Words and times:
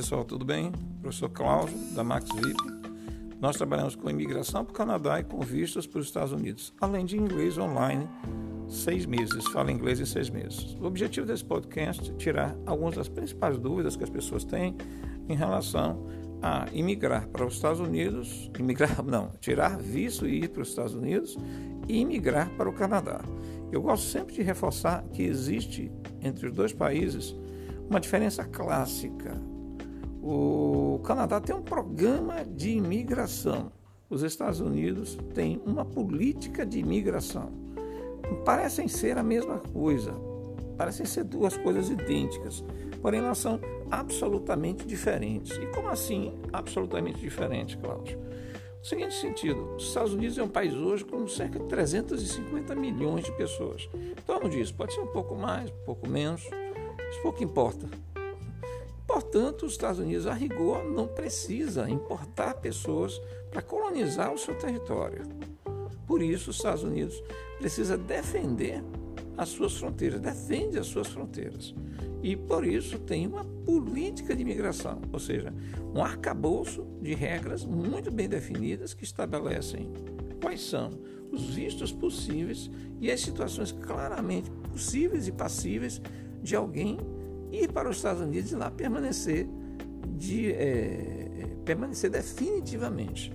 pessoal, 0.00 0.24
tudo 0.24 0.46
bem? 0.46 0.72
Professor 1.02 1.28
Cláudio, 1.28 1.76
da 1.94 2.02
Max 2.02 2.26
VIP. 2.34 2.56
Nós 3.38 3.54
trabalhamos 3.56 3.94
com 3.94 4.08
imigração 4.08 4.64
para 4.64 4.72
o 4.72 4.74
Canadá 4.74 5.20
e 5.20 5.24
com 5.24 5.38
vistos 5.40 5.86
para 5.86 6.00
os 6.00 6.06
Estados 6.06 6.32
Unidos, 6.32 6.72
além 6.80 7.04
de 7.04 7.18
inglês 7.18 7.58
online, 7.58 8.08
seis 8.66 9.04
meses, 9.04 9.46
fala 9.48 9.70
inglês 9.70 10.00
em 10.00 10.06
seis 10.06 10.30
meses. 10.30 10.74
O 10.80 10.86
objetivo 10.86 11.26
desse 11.26 11.44
podcast 11.44 12.10
é 12.10 12.14
tirar 12.14 12.56
algumas 12.64 12.94
das 12.94 13.10
principais 13.10 13.58
dúvidas 13.58 13.94
que 13.94 14.02
as 14.02 14.08
pessoas 14.08 14.42
têm 14.42 14.74
em 15.28 15.36
relação 15.36 16.06
a 16.40 16.66
imigrar 16.72 17.28
para 17.28 17.44
os 17.44 17.56
Estados 17.56 17.80
Unidos, 17.80 18.50
imigrar, 18.58 19.00
não, 19.04 19.28
tirar 19.38 19.76
visto 19.76 20.26
e 20.26 20.44
ir 20.44 20.48
para 20.48 20.62
os 20.62 20.70
Estados 20.70 20.94
Unidos 20.94 21.36
e 21.86 21.98
imigrar 21.98 22.48
para 22.56 22.70
o 22.70 22.72
Canadá. 22.72 23.20
Eu 23.70 23.82
gosto 23.82 24.06
sempre 24.06 24.34
de 24.34 24.40
reforçar 24.40 25.04
que 25.12 25.22
existe 25.22 25.92
entre 26.22 26.46
os 26.46 26.54
dois 26.54 26.72
países 26.72 27.36
uma 27.86 28.00
diferença 28.00 28.44
clássica. 28.44 29.59
O 30.22 31.00
Canadá 31.02 31.40
tem 31.40 31.56
um 31.56 31.62
programa 31.62 32.44
de 32.44 32.70
imigração, 32.70 33.72
os 34.08 34.22
Estados 34.22 34.60
Unidos 34.60 35.16
têm 35.32 35.62
uma 35.64 35.84
política 35.84 36.66
de 36.66 36.78
imigração. 36.78 37.50
Parecem 38.44 38.86
ser 38.86 39.16
a 39.16 39.22
mesma 39.22 39.58
coisa, 39.58 40.12
parecem 40.76 41.06
ser 41.06 41.24
duas 41.24 41.56
coisas 41.56 41.88
idênticas, 41.88 42.62
porém 43.00 43.20
elas 43.20 43.38
são 43.38 43.58
absolutamente 43.90 44.86
diferentes. 44.86 45.56
E 45.56 45.66
como 45.68 45.88
assim 45.88 46.34
absolutamente 46.52 47.18
diferentes, 47.18 47.76
Cláudio? 47.76 48.18
No 48.18 48.84
seguinte 48.84 49.14
sentido, 49.14 49.74
os 49.76 49.84
Estados 49.84 50.12
Unidos 50.12 50.36
é 50.36 50.42
um 50.42 50.48
país 50.48 50.74
hoje 50.74 51.04
com 51.04 51.26
cerca 51.28 51.58
de 51.58 51.66
350 51.66 52.74
milhões 52.74 53.24
de 53.24 53.32
pessoas. 53.36 53.88
Torno 54.26 54.50
disso, 54.50 54.74
pode 54.74 54.92
ser 54.92 55.00
um 55.00 55.06
pouco 55.06 55.34
mais, 55.34 55.70
um 55.70 55.84
pouco 55.84 56.08
menos, 56.08 56.42
isso 56.42 57.22
pouco 57.22 57.42
importa. 57.42 57.88
Portanto, 59.12 59.66
os 59.66 59.72
Estados 59.72 59.98
Unidos, 59.98 60.24
a 60.28 60.32
rigor, 60.32 60.84
não 60.84 61.08
precisa 61.08 61.90
importar 61.90 62.54
pessoas 62.54 63.20
para 63.50 63.60
colonizar 63.60 64.32
o 64.32 64.38
seu 64.38 64.54
território. 64.54 65.24
Por 66.06 66.22
isso, 66.22 66.50
os 66.50 66.56
Estados 66.56 66.84
Unidos 66.84 67.20
precisa 67.58 67.98
defender 67.98 68.84
as 69.36 69.48
suas 69.48 69.76
fronteiras, 69.76 70.20
defende 70.20 70.78
as 70.78 70.86
suas 70.86 71.08
fronteiras. 71.08 71.74
E 72.22 72.36
por 72.36 72.64
isso 72.64 73.00
tem 73.00 73.26
uma 73.26 73.44
política 73.44 74.34
de 74.36 74.42
imigração, 74.42 75.02
ou 75.12 75.18
seja, 75.18 75.52
um 75.92 76.04
arcabouço 76.04 76.86
de 77.02 77.12
regras 77.12 77.64
muito 77.64 78.12
bem 78.12 78.28
definidas 78.28 78.94
que 78.94 79.02
estabelecem 79.02 79.92
quais 80.40 80.60
são 80.60 80.88
os 81.32 81.46
vistos 81.50 81.90
possíveis 81.90 82.70
e 83.00 83.10
as 83.10 83.20
situações 83.20 83.72
claramente 83.72 84.48
possíveis 84.70 85.26
e 85.26 85.32
passíveis 85.32 86.00
de 86.40 86.54
alguém 86.54 86.96
ir 87.52 87.72
para 87.72 87.88
os 87.88 87.96
Estados 87.96 88.22
Unidos 88.22 88.52
e 88.52 88.56
lá 88.56 88.70
permanecer, 88.70 89.46
de, 90.16 90.52
é, 90.52 91.46
permanecer 91.64 92.10
definitivamente. 92.10 93.32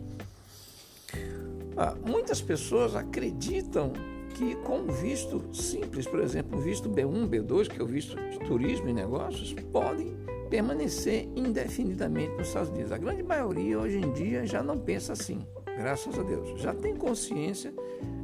Ah, 1.77 1.95
muitas 2.05 2.41
pessoas 2.41 2.95
acreditam 2.95 3.91
que 4.35 4.55
com 4.57 4.85
visto 4.87 5.41
simples, 5.53 6.05
por 6.05 6.19
exemplo, 6.19 6.59
visto 6.59 6.89
B1, 6.89 7.29
B2, 7.29 7.69
que 7.69 7.79
é 7.79 7.83
o 7.83 7.87
visto 7.87 8.15
de 8.29 8.39
turismo 8.39 8.89
e 8.89 8.93
negócios, 8.93 9.53
podem 9.71 10.15
permanecer 10.49 11.27
indefinidamente 11.35 12.31
nos 12.35 12.47
Estados 12.47 12.69
Unidos. 12.69 12.91
A 12.91 12.97
grande 12.97 13.23
maioria 13.23 13.79
hoje 13.79 13.97
em 13.97 14.11
dia 14.11 14.45
já 14.45 14.61
não 14.61 14.77
pensa 14.77 15.13
assim, 15.13 15.39
graças 15.77 16.17
a 16.19 16.23
Deus. 16.23 16.59
Já 16.61 16.73
tem 16.73 16.95
consciência 16.95 17.73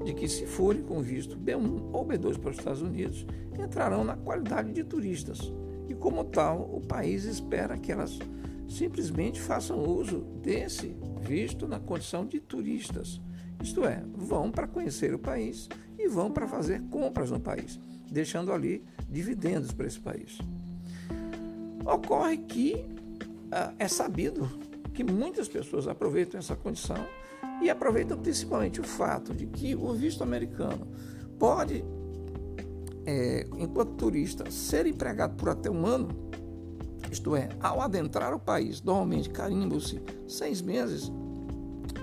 de 0.03 0.13
que 0.13 0.27
se 0.27 0.45
forem 0.45 0.81
com 0.81 1.01
visto 1.01 1.37
B1 1.37 1.89
ou 1.93 2.05
B2 2.05 2.37
para 2.39 2.51
os 2.51 2.57
Estados 2.57 2.81
Unidos, 2.81 3.25
entrarão 3.57 4.03
na 4.03 4.15
qualidade 4.15 4.71
de 4.71 4.83
turistas. 4.83 5.51
E 5.91 5.93
como 5.93 6.23
tal, 6.23 6.69
o 6.73 6.79
país 6.79 7.25
espera 7.25 7.77
que 7.77 7.91
elas 7.91 8.17
simplesmente 8.65 9.41
façam 9.41 9.83
uso 9.83 10.19
desse 10.41 10.95
visto 11.19 11.67
na 11.67 11.81
condição 11.81 12.25
de 12.25 12.39
turistas. 12.39 13.19
Isto 13.61 13.85
é, 13.85 14.01
vão 14.15 14.49
para 14.49 14.69
conhecer 14.69 15.13
o 15.13 15.19
país 15.19 15.67
e 15.99 16.07
vão 16.07 16.31
para 16.31 16.47
fazer 16.47 16.81
compras 16.83 17.29
no 17.29 17.41
país, 17.41 17.77
deixando 18.09 18.53
ali 18.53 18.85
dividendos 19.09 19.73
para 19.73 19.85
esse 19.85 19.99
país. 19.99 20.37
Ocorre 21.83 22.37
que 22.37 22.85
ah, 23.51 23.73
é 23.77 23.89
sabido 23.89 24.49
que 24.93 25.03
muitas 25.03 25.49
pessoas 25.49 25.89
aproveitam 25.89 26.39
essa 26.39 26.55
condição 26.55 27.05
e 27.61 27.69
aproveitam 27.69 28.17
principalmente 28.17 28.79
o 28.79 28.85
fato 28.85 29.33
de 29.33 29.45
que 29.45 29.75
o 29.75 29.91
visto 29.91 30.23
americano 30.23 30.87
pode, 31.37 31.83
é, 33.11 33.47
enquanto 33.57 33.93
turista, 33.93 34.49
ser 34.49 34.85
empregado 34.85 35.35
por 35.35 35.49
até 35.49 35.69
um 35.69 35.85
ano, 35.85 36.09
isto 37.11 37.35
é, 37.35 37.49
ao 37.59 37.81
adentrar 37.81 38.33
o 38.33 38.39
país, 38.39 38.81
normalmente 38.81 39.29
carimbam-se 39.29 40.01
seis 40.27 40.61
meses, 40.61 41.11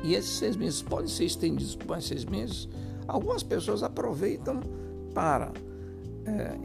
e 0.05 0.15
esses 0.15 0.39
seis 0.39 0.57
meses 0.57 0.83
podem 0.83 1.09
ser 1.09 1.25
estendidos 1.25 1.75
por 1.75 1.89
mais 1.89 2.05
seis 2.05 2.25
meses, 2.25 2.69
algumas 3.07 3.43
pessoas 3.43 3.83
aproveitam 3.83 4.61
para, 5.15 5.53
é, 6.27 6.57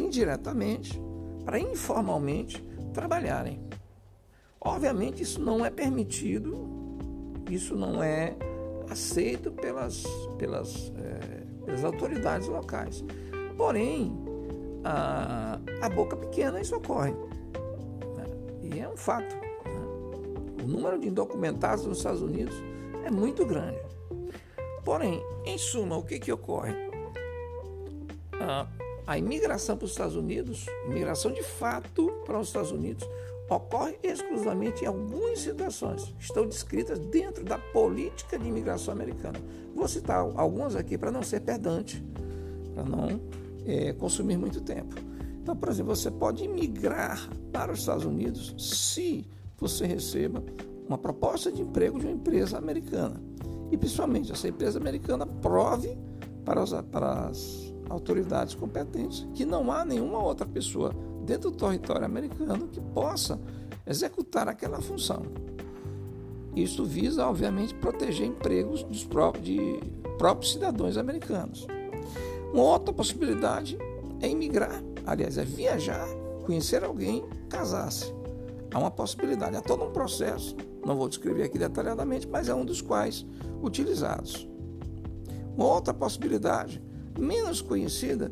indiretamente, 0.00 1.00
para 1.44 1.58
informalmente 1.58 2.62
trabalharem. 2.92 3.60
Obviamente, 4.60 5.22
isso 5.22 5.40
não 5.40 5.64
é 5.64 5.70
permitido 5.70 6.72
isso 7.54 7.76
não 7.76 8.02
é 8.02 8.34
aceito 8.88 9.50
pelas, 9.52 10.04
pelas, 10.38 10.92
é, 10.96 11.42
pelas 11.64 11.84
autoridades 11.84 12.48
locais. 12.48 13.04
Porém, 13.56 14.12
a, 14.84 15.58
a 15.80 15.88
boca 15.88 16.16
pequena 16.16 16.60
isso 16.60 16.76
ocorre. 16.76 17.12
Né? 17.12 18.26
E 18.62 18.80
é 18.80 18.88
um 18.88 18.96
fato. 18.96 19.34
Né? 19.34 20.64
O 20.64 20.66
número 20.66 20.98
de 20.98 21.08
indocumentados 21.08 21.86
nos 21.86 21.98
Estados 21.98 22.22
Unidos 22.22 22.54
é 23.04 23.10
muito 23.10 23.44
grande. 23.46 23.78
Porém, 24.84 25.22
em 25.44 25.56
suma, 25.58 25.96
o 25.96 26.02
que, 26.02 26.18
que 26.18 26.32
ocorre? 26.32 26.74
A, 28.40 28.66
a 29.06 29.18
imigração 29.18 29.76
para 29.76 29.84
os 29.84 29.92
Estados 29.92 30.16
Unidos, 30.16 30.66
imigração 30.86 31.32
de 31.32 31.42
fato 31.42 32.12
para 32.24 32.38
os 32.38 32.48
Estados 32.48 32.72
Unidos, 32.72 33.08
ocorre 33.48 33.98
exclusivamente 34.02 34.84
em 34.84 34.86
algumas 34.86 35.40
situações, 35.40 36.14
estão 36.18 36.46
descritas 36.46 36.98
dentro 36.98 37.44
da 37.44 37.58
política 37.58 38.38
de 38.38 38.48
imigração 38.48 38.94
americana. 38.94 39.38
Vou 39.74 39.86
citar 39.86 40.18
algumas 40.18 40.74
aqui 40.74 40.96
para 40.96 41.10
não 41.10 41.22
ser 41.22 41.40
pedante, 41.40 42.02
para 42.74 42.84
não 42.84 43.20
é, 43.66 43.92
consumir 43.92 44.36
muito 44.36 44.60
tempo. 44.60 44.94
Então, 45.42 45.56
por 45.56 45.68
exemplo, 45.68 45.94
você 45.94 46.10
pode 46.10 46.44
imigrar 46.44 47.28
para 47.52 47.72
os 47.72 47.80
Estados 47.80 48.04
Unidos 48.04 48.54
se 48.58 49.26
você 49.58 49.86
receba 49.86 50.42
uma 50.86 50.98
proposta 50.98 51.50
de 51.50 51.62
emprego 51.62 51.98
de 51.98 52.06
uma 52.06 52.14
empresa 52.14 52.58
americana. 52.58 53.20
E 53.70 53.76
principalmente 53.76 54.30
essa 54.30 54.48
empresa 54.48 54.78
americana 54.78 55.26
prove 55.26 55.96
para 56.44 56.62
as, 56.62 56.72
para 56.90 57.28
as 57.28 57.74
autoridades 57.88 58.54
competentes 58.54 59.26
que 59.34 59.44
não 59.44 59.70
há 59.72 59.84
nenhuma 59.84 60.22
outra 60.22 60.46
pessoa 60.46 60.92
dentro 61.24 61.50
do 61.50 61.56
território 61.56 62.04
americano 62.04 62.68
que 62.68 62.80
possa 62.80 63.40
executar 63.86 64.48
aquela 64.48 64.80
função. 64.80 65.22
Isso 66.54 66.84
visa, 66.84 67.26
obviamente, 67.26 67.74
proteger 67.74 68.26
empregos 68.26 68.82
dos 68.82 69.04
próprios, 69.04 69.44
de 69.44 69.80
próprios 70.18 70.52
cidadãos 70.52 70.96
americanos. 70.98 71.66
Uma 72.52 72.64
outra 72.64 72.92
possibilidade 72.92 73.78
é 74.20 74.28
imigrar, 74.28 74.82
aliás, 75.06 75.38
é 75.38 75.44
viajar, 75.44 76.06
conhecer 76.44 76.84
alguém, 76.84 77.24
casar-se. 77.48 78.12
Há 78.70 78.78
uma 78.78 78.90
possibilidade, 78.90 79.56
há 79.56 79.62
todo 79.62 79.84
um 79.84 79.90
processo, 79.90 80.54
não 80.84 80.94
vou 80.94 81.08
descrever 81.08 81.44
aqui 81.44 81.58
detalhadamente, 81.58 82.28
mas 82.28 82.50
é 82.50 82.54
um 82.54 82.64
dos 82.64 82.82
quais 82.82 83.24
utilizados. 83.62 84.46
Uma 85.56 85.66
outra 85.66 85.94
possibilidade, 85.94 86.82
menos 87.18 87.62
conhecida, 87.62 88.30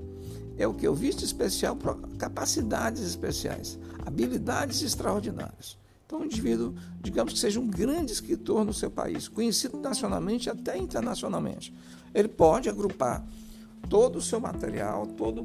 é 0.59 0.67
o 0.67 0.75
que? 0.75 0.87
O 0.87 0.95
visto 0.95 1.25
especial 1.25 1.75
para 1.75 1.95
capacidades 2.19 3.03
especiais, 3.03 3.79
habilidades 4.05 4.83
extraordinárias. 4.83 5.79
Então, 6.05 6.21
um 6.21 6.25
indivíduo, 6.25 6.75
digamos 7.01 7.33
que 7.33 7.39
seja 7.39 7.59
um 7.59 7.69
grande 7.69 8.13
escritor 8.13 8.67
no 8.67 8.75
seu 8.75 8.91
país, 8.91 9.29
conhecido 9.29 9.79
nacionalmente 9.79 10.51
até 10.51 10.77
internacionalmente, 10.77 11.73
ele 12.13 12.29
pode 12.29 12.69
agrupar 12.69 13.25
todo 13.89 14.17
o 14.17 14.21
seu 14.21 14.41
material, 14.41 15.07
todo, 15.07 15.45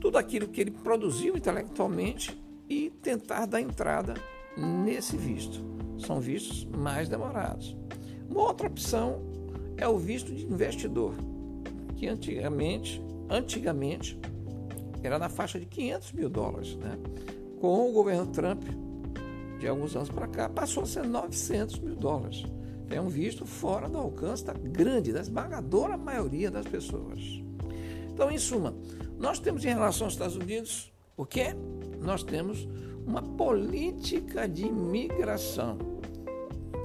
tudo 0.00 0.18
aquilo 0.18 0.48
que 0.48 0.60
ele 0.60 0.70
produziu 0.70 1.36
intelectualmente 1.36 2.40
e 2.68 2.90
tentar 3.02 3.46
dar 3.46 3.60
entrada 3.60 4.14
nesse 4.56 5.16
visto. 5.16 5.64
São 5.98 6.20
vistos 6.20 6.64
mais 6.64 7.08
demorados. 7.08 7.76
Uma 8.28 8.42
outra 8.42 8.66
opção 8.66 9.22
é 9.76 9.86
o 9.88 9.98
visto 9.98 10.32
de 10.32 10.44
investidor, 10.44 11.14
que 11.96 12.06
antigamente 12.06 13.02
antigamente 13.28 14.18
era 15.02 15.18
na 15.18 15.28
faixa 15.28 15.58
de 15.58 15.66
500 15.66 16.12
mil 16.12 16.28
dólares. 16.28 16.76
Né? 16.76 16.98
Com 17.60 17.88
o 17.88 17.92
governo 17.92 18.26
Trump, 18.26 18.62
de 19.58 19.68
alguns 19.68 19.94
anos 19.96 20.08
para 20.08 20.26
cá, 20.26 20.48
passou 20.48 20.82
a 20.82 20.86
ser 20.86 21.04
900 21.04 21.78
mil 21.80 21.94
dólares. 21.94 22.44
É 22.90 23.00
um 23.00 23.08
visto 23.08 23.44
fora 23.44 23.88
do 23.88 23.98
alcance 23.98 24.44
da 24.44 24.52
grande, 24.52 25.12
da 25.12 25.20
esmagadora 25.20 25.96
maioria 25.96 26.50
das 26.50 26.66
pessoas. 26.66 27.20
Então, 28.16 28.30
em 28.30 28.38
suma, 28.38 28.74
nós 29.18 29.38
temos 29.38 29.62
em 29.62 29.68
relação 29.68 30.06
aos 30.06 30.14
Estados 30.14 30.36
Unidos 30.36 30.90
Porque 31.14 31.54
nós 32.00 32.22
temos 32.22 32.66
uma 33.06 33.20
política 33.20 34.48
de 34.48 34.64
imigração. 34.64 35.76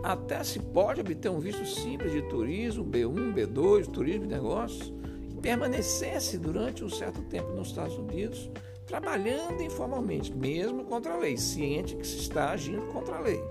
Até 0.04 0.44
se 0.44 0.60
pode 0.60 1.00
obter 1.00 1.30
um 1.30 1.40
visto 1.40 1.66
simples 1.66 2.12
de 2.12 2.22
turismo, 2.24 2.84
B1, 2.84 3.34
B2, 3.34 3.88
turismo 3.88 4.28
de 4.28 4.34
negócios, 4.34 4.94
e 5.30 5.36
permanecer-se 5.42 6.38
durante 6.38 6.84
um 6.84 6.90
certo 6.90 7.22
tempo 7.24 7.50
nos 7.54 7.70
Estados 7.70 7.98
Unidos, 7.98 8.50
trabalhando 8.86 9.64
informalmente, 9.64 10.34
mesmo 10.34 10.84
contra 10.84 11.14
a 11.14 11.18
lei, 11.18 11.38
ciente 11.38 11.96
que 11.96 12.06
se 12.06 12.18
está 12.18 12.52
agindo 12.52 12.88
contra 12.88 13.16
a 13.16 13.22
lei. 13.22 13.42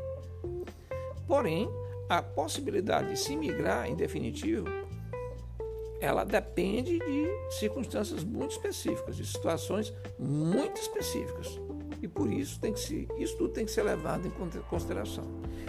Porém, 1.27 1.67
a 2.11 2.23
possibilidade 2.23 3.11
de 3.11 3.19
se 3.19 3.35
migrar 3.37 3.89
em 3.89 3.95
definitivo 3.95 4.80
ela 6.01 6.25
depende 6.25 6.99
de 6.99 7.29
circunstâncias 7.59 8.25
muito 8.25 8.53
específicas, 8.53 9.17
de 9.17 9.27
situações 9.27 9.93
muito 10.19 10.81
específicas. 10.81 11.61
E 12.03 12.09
por 12.09 12.33
isso 12.33 12.59
tem 12.59 12.73
que 12.73 12.81
se, 12.81 13.07
isso 13.19 13.37
tudo 13.37 13.53
tem 13.53 13.67
que 13.67 13.71
ser 13.71 13.83
levado 13.83 14.27
em 14.27 14.31
consideração. 14.63 15.25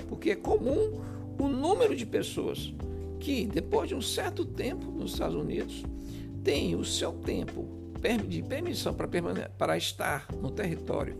Porque 0.07 0.31
é 0.31 0.35
comum 0.35 1.01
o 1.37 1.47
número 1.47 1.95
de 1.95 2.05
pessoas 2.05 2.73
que, 3.19 3.45
depois 3.45 3.89
de 3.89 3.95
um 3.95 4.01
certo 4.01 4.45
tempo 4.45 4.89
nos 4.89 5.13
Estados 5.13 5.35
Unidos, 5.35 5.83
têm 6.43 6.75
o 6.75 6.85
seu 6.85 7.11
tempo 7.11 7.81
de 8.27 8.41
permissão 8.41 8.93
para, 8.93 9.07
para 9.57 9.77
estar 9.77 10.27
no 10.41 10.49
território 10.49 11.17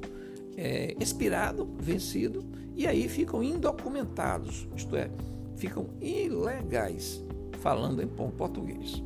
é, 0.57 0.95
expirado, 0.99 1.69
vencido, 1.79 2.43
e 2.75 2.87
aí 2.87 3.07
ficam 3.07 3.43
indocumentados, 3.43 4.67
isto 4.75 4.95
é, 4.95 5.11
ficam 5.55 5.89
ilegais 6.01 7.23
falando 7.61 8.01
em 8.01 8.07
bom 8.07 8.29
português. 8.31 9.01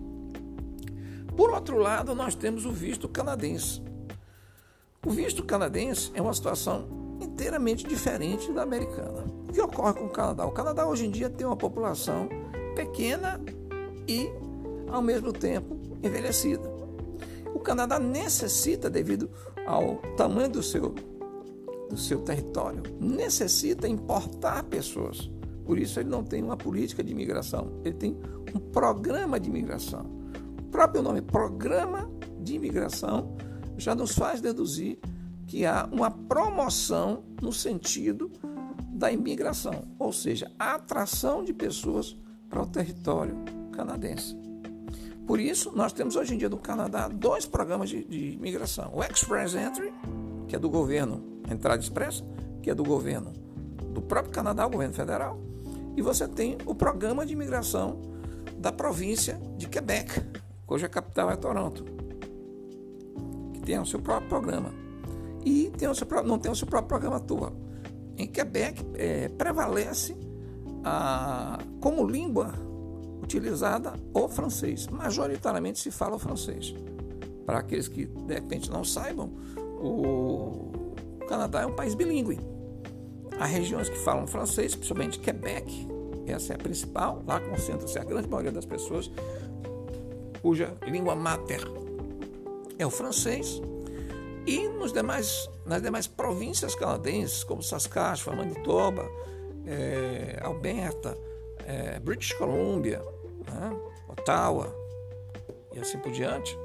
Por 1.36 1.52
outro 1.52 1.78
lado, 1.78 2.16
nós 2.16 2.34
temos 2.34 2.66
o 2.66 2.72
visto 2.72 3.08
canadense. 3.10 3.82
O 5.06 5.12
visto 5.12 5.44
canadense 5.44 6.12
é 6.16 6.22
uma 6.22 6.34
situação 6.34 6.88
inteiramente 7.22 7.86
diferente 7.86 8.52
da 8.52 8.64
americana. 8.64 9.26
O 9.48 9.54
que 9.54 9.62
ocorre 9.62 9.94
com 9.94 10.06
o 10.06 10.10
Canadá? 10.10 10.46
O 10.46 10.52
Canadá 10.52 10.88
hoje 10.88 11.06
em 11.06 11.12
dia 11.12 11.30
tem 11.30 11.46
uma 11.46 11.56
população 11.56 12.30
pequena 12.76 13.40
e, 14.08 14.30
ao 14.90 15.02
mesmo 15.02 15.32
tempo, 15.32 15.78
envelhecida. 16.02 16.74
O 17.54 17.60
Canadá 17.60 18.00
necessita, 18.00 18.90
devido 18.90 19.30
ao 19.66 19.98
tamanho 20.18 20.50
do 20.50 20.64
seu, 20.64 20.96
do 21.90 21.98
seu 21.98 22.20
território, 22.22 22.82
necessita 23.00 23.88
importar 23.88 24.64
pessoas 24.64 25.30
por 25.66 25.80
isso 25.80 26.00
ele 26.00 26.10
não 26.10 26.24
tem 26.24 26.44
uma 26.44 26.56
política 26.56 27.04
de 27.04 27.12
imigração, 27.12 27.82
ele 27.84 27.96
tem 27.96 28.18
um 28.54 28.60
programa 28.60 29.40
de 29.40 29.50
imigração. 29.50 30.06
O 30.60 30.64
próprio 30.70 31.02
nome, 31.02 31.22
programa 31.22 32.10
de 32.40 32.56
imigração, 32.56 33.36
já 33.78 33.96
nos 33.96 34.14
faz 34.14 34.40
deduzir 34.40 35.00
que 35.48 35.66
há 35.66 35.88
uma 35.92 36.12
promoção 36.12 37.24
no 37.42 37.52
sentido 37.52 38.32
da 38.90 39.12
imigração, 39.12 39.84
ou 40.00 40.14
seja, 40.14 40.52
a 40.58 40.76
atração 40.76 41.44
de 41.44 41.54
pessoas 41.54 42.16
para 42.50 42.62
o 42.62 42.66
território 42.66 43.36
canadense. 43.72 44.38
Por 45.28 45.40
isso, 45.40 45.72
nós 45.76 45.92
temos 45.92 46.16
hoje 46.16 46.36
em 46.36 46.38
dia 46.38 46.50
no 46.50 46.58
Canadá 46.58 47.08
dois 47.08 47.46
programas 47.46 47.90
de, 47.90 48.04
de 48.06 48.34
imigração: 48.34 48.92
o 48.94 49.04
Express 49.04 49.56
Entry, 49.56 49.92
que 50.48 50.56
é 50.56 50.60
do 50.60 50.70
governo, 50.70 51.42
entrada 51.50 51.82
expressa, 51.82 52.24
que 52.62 52.70
é 52.70 52.76
do 52.76 52.84
governo 52.84 53.34
do 53.92 54.02
próprio 54.02 54.32
Canadá, 54.32 54.68
o 54.68 54.70
governo 54.70 54.94
federal, 54.94 55.40
e 55.96 56.02
você 56.02 56.28
tem 56.28 56.58
o 56.66 56.76
programa 56.76 57.26
de 57.26 57.34
imigração 57.34 58.02
da 58.58 58.72
província 58.72 59.40
de 59.58 59.68
Quebec, 59.68 60.22
cuja 60.66 60.90
capital 60.90 61.32
é 61.32 61.36
Toronto, 61.36 61.86
que 63.54 63.62
tem 63.62 63.80
o 63.80 63.86
seu 63.86 64.00
próprio 64.00 64.30
programa. 64.30 64.74
E 65.44 65.72
tem 65.78 65.88
o 65.88 65.94
seu, 65.94 66.08
não 66.24 66.40
tem 66.40 66.52
o 66.52 66.56
seu 66.56 66.68
próprio 66.68 66.90
programa 66.90 67.20
tua. 67.20 67.54
Em 68.18 68.28
Quebec 68.28 68.84
é, 68.96 69.30
prevalece 69.30 70.18
a, 70.84 71.60
como 71.80 72.06
língua 72.08 72.54
utilizada 73.22 73.94
o 74.14 74.28
francês. 74.28 74.88
Majoritariamente 74.88 75.80
se 75.80 75.92
fala 75.92 76.16
o 76.16 76.20
francês. 76.20 76.74
Para 77.46 77.60
aqueles 77.60 77.88
que 77.88 78.06
de 78.06 78.34
repente 78.34 78.72
não 78.72 78.84
saibam, 78.84 79.32
o 79.80 80.72
Canadá 81.28 81.62
é 81.62 81.66
um 81.66 81.76
país 81.76 81.94
bilíngue. 81.94 82.40
Há 83.40 83.46
regiões 83.46 83.90
que 83.90 83.98
falam 83.98 84.26
francês, 84.26 84.76
principalmente 84.76 85.20
Quebec, 85.20 85.88
essa 86.28 86.54
é 86.54 86.56
a 86.56 86.60
principal, 86.60 87.24
lá 87.28 87.40
concentra-se 87.40 88.00
a 88.00 88.04
grande 88.04 88.28
maioria 88.28 88.52
das 88.52 88.66
pessoas, 88.66 89.12
cuja 90.42 90.76
língua 90.88 91.16
mater 91.16 91.62
é 92.78 92.86
o 92.86 92.90
francês. 92.90 93.62
E 94.46 94.68
nos 94.68 94.92
demais, 94.92 95.50
nas 95.66 95.82
demais 95.82 96.08
províncias 96.08 96.76
canadenses, 96.76 97.44
como 97.44 97.64
Saskatchewan, 97.64 98.36
Manitoba, 98.36 99.10
é, 99.66 100.40
Alberta, 100.42 101.18
é, 101.66 102.00
British 102.00 102.34
Columbia, 102.34 103.02
né, 103.48 103.76
Ottawa 104.08 104.76
e 105.74 105.80
assim 105.80 105.98
por 105.98 106.12
diante, 106.12 106.58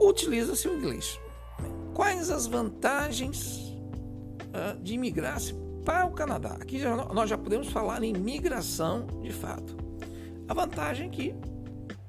utiliza-se 0.00 0.68
o 0.68 0.74
inglês. 0.74 1.20
Quais 1.92 2.30
as 2.30 2.46
vantagens 2.46 3.69
de 4.82 4.94
imigrar-se 4.94 5.54
para 5.84 6.06
o 6.06 6.10
Canadá. 6.12 6.56
Aqui 6.60 6.78
já, 6.78 6.94
nós 6.96 7.28
já 7.28 7.38
podemos 7.38 7.68
falar 7.68 8.02
em 8.02 8.12
migração 8.12 9.06
de 9.22 9.32
fato. 9.32 9.76
A 10.48 10.54
vantagem 10.54 11.06
é 11.06 11.10
que, 11.10 11.34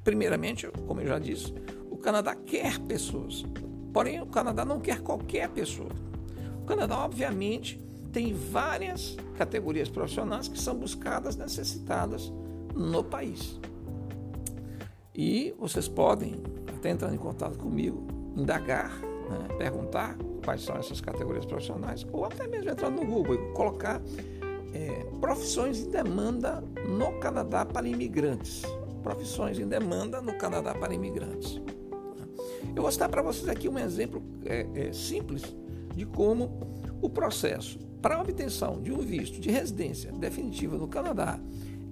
primeiramente, 0.03 0.67
como 0.87 1.01
eu 1.01 1.07
já 1.07 1.19
disse, 1.19 1.53
o 1.89 1.97
Canadá 1.97 2.35
quer 2.35 2.79
pessoas. 2.79 3.45
Porém, 3.93 4.21
o 4.21 4.25
Canadá 4.25 4.65
não 4.65 4.79
quer 4.79 5.01
qualquer 5.01 5.49
pessoa. 5.49 5.89
O 6.61 6.65
Canadá, 6.65 6.97
obviamente, 6.97 7.79
tem 8.11 8.33
várias 8.33 9.15
categorias 9.37 9.89
profissionais 9.89 10.47
que 10.47 10.59
são 10.59 10.75
buscadas, 10.75 11.35
necessitadas 11.35 12.31
no 12.75 13.03
país. 13.03 13.59
E 15.13 15.53
vocês 15.59 15.87
podem, 15.87 16.35
até 16.67 16.89
entrar 16.89 17.13
em 17.13 17.17
contato 17.17 17.57
comigo, 17.57 18.07
indagar, 18.35 18.91
né, 18.99 19.55
perguntar 19.57 20.17
quais 20.43 20.61
são 20.61 20.75
essas 20.75 20.99
categorias 20.99 21.45
profissionais, 21.45 22.05
ou 22.11 22.25
até 22.25 22.47
mesmo 22.47 22.69
entrar 22.69 22.89
no 22.89 23.05
Google 23.05 23.35
e 23.35 23.53
colocar 23.53 24.01
é, 24.73 25.05
profissões 25.19 25.79
em 25.79 25.89
demanda 25.89 26.63
no 26.87 27.19
Canadá 27.19 27.65
para 27.65 27.87
imigrantes. 27.87 28.63
Profissões 29.03 29.59
em 29.59 29.67
demanda 29.67 30.21
no 30.21 30.37
Canadá 30.37 30.73
para 30.73 30.93
imigrantes. 30.93 31.61
Eu 32.75 32.83
vou 32.83 32.91
citar 32.91 33.09
para 33.09 33.21
vocês 33.21 33.49
aqui 33.49 33.67
um 33.67 33.77
exemplo 33.77 34.23
é, 34.45 34.67
é, 34.75 34.93
simples 34.93 35.43
de 35.95 36.05
como 36.05 36.59
o 37.01 37.09
processo 37.09 37.79
para 38.01 38.15
a 38.15 38.21
obtenção 38.21 38.81
de 38.81 38.91
um 38.91 38.99
visto 38.99 39.39
de 39.39 39.51
residência 39.51 40.11
definitiva 40.11 40.77
no 40.77 40.87
Canadá 40.87 41.39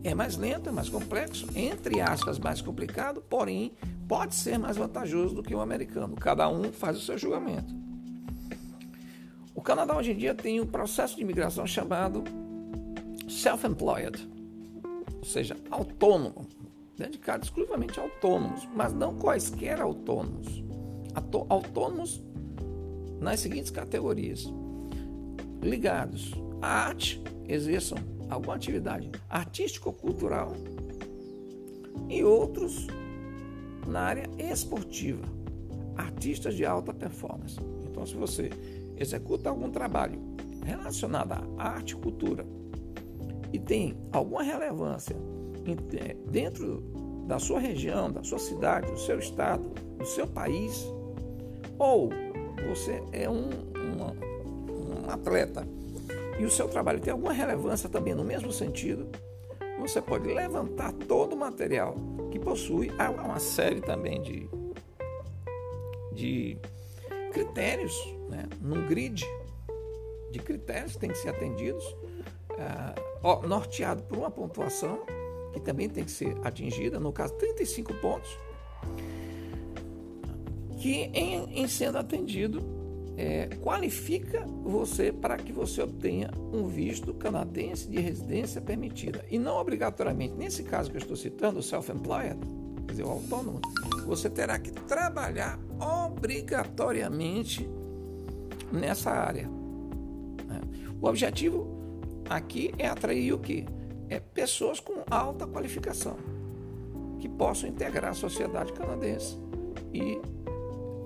é 0.03 0.15
mais 0.15 0.38
lento, 0.38 0.69
é 0.69 0.71
mais 0.71 0.88
complexo, 0.88 1.45
entre 1.55 2.00
aspas, 2.00 2.39
mais 2.39 2.62
complicado, 2.62 3.21
porém 3.29 3.74
pode 4.07 4.33
ser 4.33 4.57
mais 4.57 4.77
vantajoso 4.77 5.35
do 5.35 5.43
que 5.43 5.53
o 5.53 5.59
americano. 5.59 6.15
Cada 6.15 6.47
um 6.50 6.71
faz 6.71 6.97
o 6.97 7.01
seu 7.01 7.17
julgamento. 7.17 7.78
Canadá 9.69 9.95
hoje 9.95 10.13
em 10.13 10.17
dia 10.17 10.33
tem 10.33 10.59
um 10.59 10.65
processo 10.65 11.15
de 11.15 11.21
imigração 11.21 11.67
chamado 11.67 12.23
self-employed, 13.29 14.27
ou 15.15 15.23
seja, 15.23 15.55
autônomo, 15.69 16.47
dedicado 16.97 17.43
exclusivamente 17.43 17.99
a 17.99 18.01
autônomos, 18.01 18.67
mas 18.75 18.91
não 18.93 19.19
quaisquer 19.19 19.79
autônomos. 19.79 20.63
Autônomos 21.47 22.19
nas 23.21 23.41
seguintes 23.41 23.69
categorias: 23.69 24.51
ligados. 25.61 26.33
À 26.63 26.88
arte, 26.88 27.21
exerçam 27.47 27.99
alguma 28.27 28.55
atividade 28.55 29.11
artístico-cultural. 29.29 30.53
E 32.09 32.23
outros 32.23 32.88
na 33.85 33.99
área 34.01 34.27
esportiva, 34.39 35.25
artistas 35.95 36.55
de 36.55 36.65
alta 36.65 36.91
performance. 36.91 37.59
Então, 37.88 38.03
se 38.03 38.15
você 38.15 38.49
executa 39.00 39.50
algum 39.50 39.72
trabalho 39.72 40.20
relacionado 40.63 41.34
à 41.58 41.70
arte 41.70 41.94
e 41.94 41.96
cultura 41.96 42.46
e 43.51 43.58
tem 43.58 43.98
alguma 44.12 44.44
relevância 44.44 45.15
é, 45.98 46.15
dentro 46.29 46.82
da 47.25 47.39
sua 47.39 47.60
região, 47.60 48.12
da 48.12 48.24
sua 48.24 48.39
cidade, 48.39 48.91
do 48.91 49.00
seu 49.00 49.20
estado, 49.20 49.68
do 49.98 50.06
seu 50.06 50.27
país, 50.27 50.86
ou 51.77 52.10
você 52.68 53.01
é 53.12 53.29
um, 53.29 53.50
um, 53.50 55.06
um 55.06 55.10
atleta 55.10 55.68
e 56.39 56.46
o 56.46 56.50
seu 56.50 56.68
trabalho 56.68 57.00
tem 57.00 57.12
alguma 57.12 57.34
relevância 57.34 57.89
também 57.89 58.13
no 58.13 58.24
mesmo 58.24 58.51
sentido, 58.51 59.08
você 59.79 60.01
pode 60.01 60.27
levantar 60.27 60.94
todo 60.94 61.34
o 61.34 61.38
material 61.38 61.96
que 62.32 62.39
possui. 62.39 62.91
Uma 63.24 63.39
série 63.39 63.82
também 63.82 64.22
de, 64.22 64.50
de 66.13 66.58
critérios, 67.29 67.95
né, 68.29 68.43
num 68.62 68.86
grid 68.88 69.25
de 70.31 70.39
critérios 70.39 70.93
que 70.93 71.00
têm 71.00 71.09
que 71.09 71.17
ser 71.17 71.29
atendidos, 71.29 71.83
uh, 71.83 73.48
norteado 73.48 74.03
por 74.03 74.17
uma 74.17 74.31
pontuação 74.31 75.05
que 75.53 75.59
também 75.59 75.89
tem 75.89 76.03
que 76.03 76.12
ser 76.12 76.36
atingida, 76.43 77.00
no 77.00 77.12
caso 77.12 77.33
35 77.36 77.93
pontos. 77.95 78.38
que, 80.79 81.12
em, 81.13 81.62
em 81.62 81.67
sendo 81.67 81.98
atendido, 81.98 82.62
é, 83.17 83.48
qualifica 83.62 84.45
você 84.63 85.12
para 85.12 85.36
que 85.36 85.51
você 85.51 85.81
obtenha 85.81 86.31
um 86.53 86.67
visto 86.67 87.13
canadense 87.13 87.89
de 87.89 88.00
residência 88.00 88.62
permitida. 88.62 89.25
E 89.29 89.38
não 89.38 89.57
obrigatoriamente, 89.57 90.36
nesse 90.36 90.63
caso 90.63 90.89
que 90.89 90.95
eu 90.95 91.01
estou 91.01 91.17
citando, 91.17 91.59
o 91.59 91.63
self-employed, 91.63 92.39
quer 92.86 92.91
dizer, 92.91 93.03
o 93.03 93.09
autônomo, 93.09 93.59
você 94.05 94.29
terá 94.29 94.57
que 94.57 94.71
trabalhar 94.71 95.59
obrigatoriamente 95.79 97.67
nessa 98.71 99.12
área. 99.12 99.48
Né? 100.45 100.62
O 101.01 101.07
objetivo 101.07 101.67
aqui 102.29 102.74
é 102.77 102.88
atrair 102.88 103.33
o 103.33 103.39
quê? 103.39 103.65
É 104.09 104.19
pessoas 104.19 104.79
com 104.79 105.03
alta 105.09 105.48
qualificação 105.48 106.17
que 107.19 107.27
possam 107.27 107.69
integrar 107.69 108.12
a 108.12 108.13
sociedade 108.13 108.71
canadense 108.74 109.38
e 109.93 110.19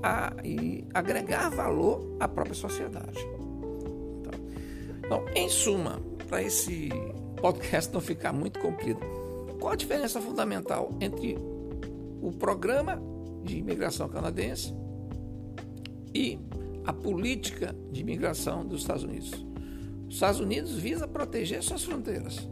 a, 0.02 0.34
e 0.44 0.86
agregar 0.94 1.50
valor 1.50 2.18
à 2.20 2.28
própria 2.28 2.56
sociedade. 2.56 3.20
Então, 4.20 4.34
então 5.00 5.26
em 5.36 5.50
suma, 5.50 6.00
para 6.28 6.44
esse 6.44 6.90
podcast 7.42 7.94
não 7.94 8.02
ficar 8.02 8.34
muito 8.34 8.60
comprido, 8.60 9.00
qual 9.60 9.74
a 9.74 9.76
diferença 9.76 10.20
fundamental 10.22 10.92
entre 11.00 11.38
o 12.22 12.32
programa 12.32 13.02
de 13.44 13.58
imigração 13.58 14.08
canadense 14.10 14.74
e 16.14 16.40
a 16.86 16.94
política 16.94 17.76
de 17.92 18.02
imigração 18.02 18.66
dos 18.66 18.82
Estados 18.82 19.04
Unidos? 19.04 19.32
Os 20.08 20.16
Estados 20.16 20.40
Unidos 20.40 20.74
visa 20.74 21.08
proteger 21.08 21.64
suas 21.64 21.84
fronteiras. 21.84 22.48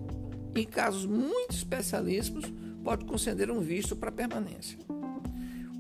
Em 0.56 0.66
casos 0.66 1.06
muito 1.06 1.52
especialíssimos, 1.52 2.52
pode 2.84 3.06
conceder 3.06 3.52
um 3.52 3.60
visto 3.60 3.96
para 3.96 4.12
permanência. 4.12 4.78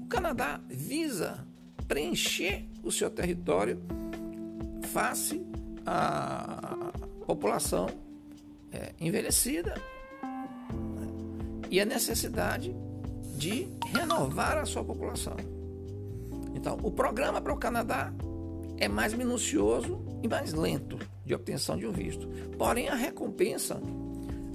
O 0.01 0.05
Canadá 0.07 0.61
visa 0.69 1.45
preencher 1.87 2.65
o 2.83 2.91
seu 2.91 3.09
território 3.09 3.81
face 4.91 5.41
à 5.85 6.91
população 7.25 7.89
é, 8.71 8.93
envelhecida 8.99 9.75
né? 10.23 11.07
e 11.69 11.79
a 11.81 11.85
necessidade 11.85 12.75
de 13.41 13.67
renovar 13.87 14.59
a 14.59 14.67
sua 14.67 14.83
população. 14.83 15.35
Então, 16.53 16.77
o 16.83 16.91
programa 16.91 17.41
para 17.41 17.51
o 17.51 17.57
Canadá 17.57 18.13
é 18.77 18.87
mais 18.87 19.15
minucioso 19.15 19.99
e 20.21 20.27
mais 20.27 20.53
lento 20.53 20.99
de 21.25 21.33
obtenção 21.33 21.75
de 21.75 21.87
um 21.87 21.91
visto. 21.91 22.27
Porém, 22.55 22.87
a 22.87 22.93
recompensa 22.93 23.81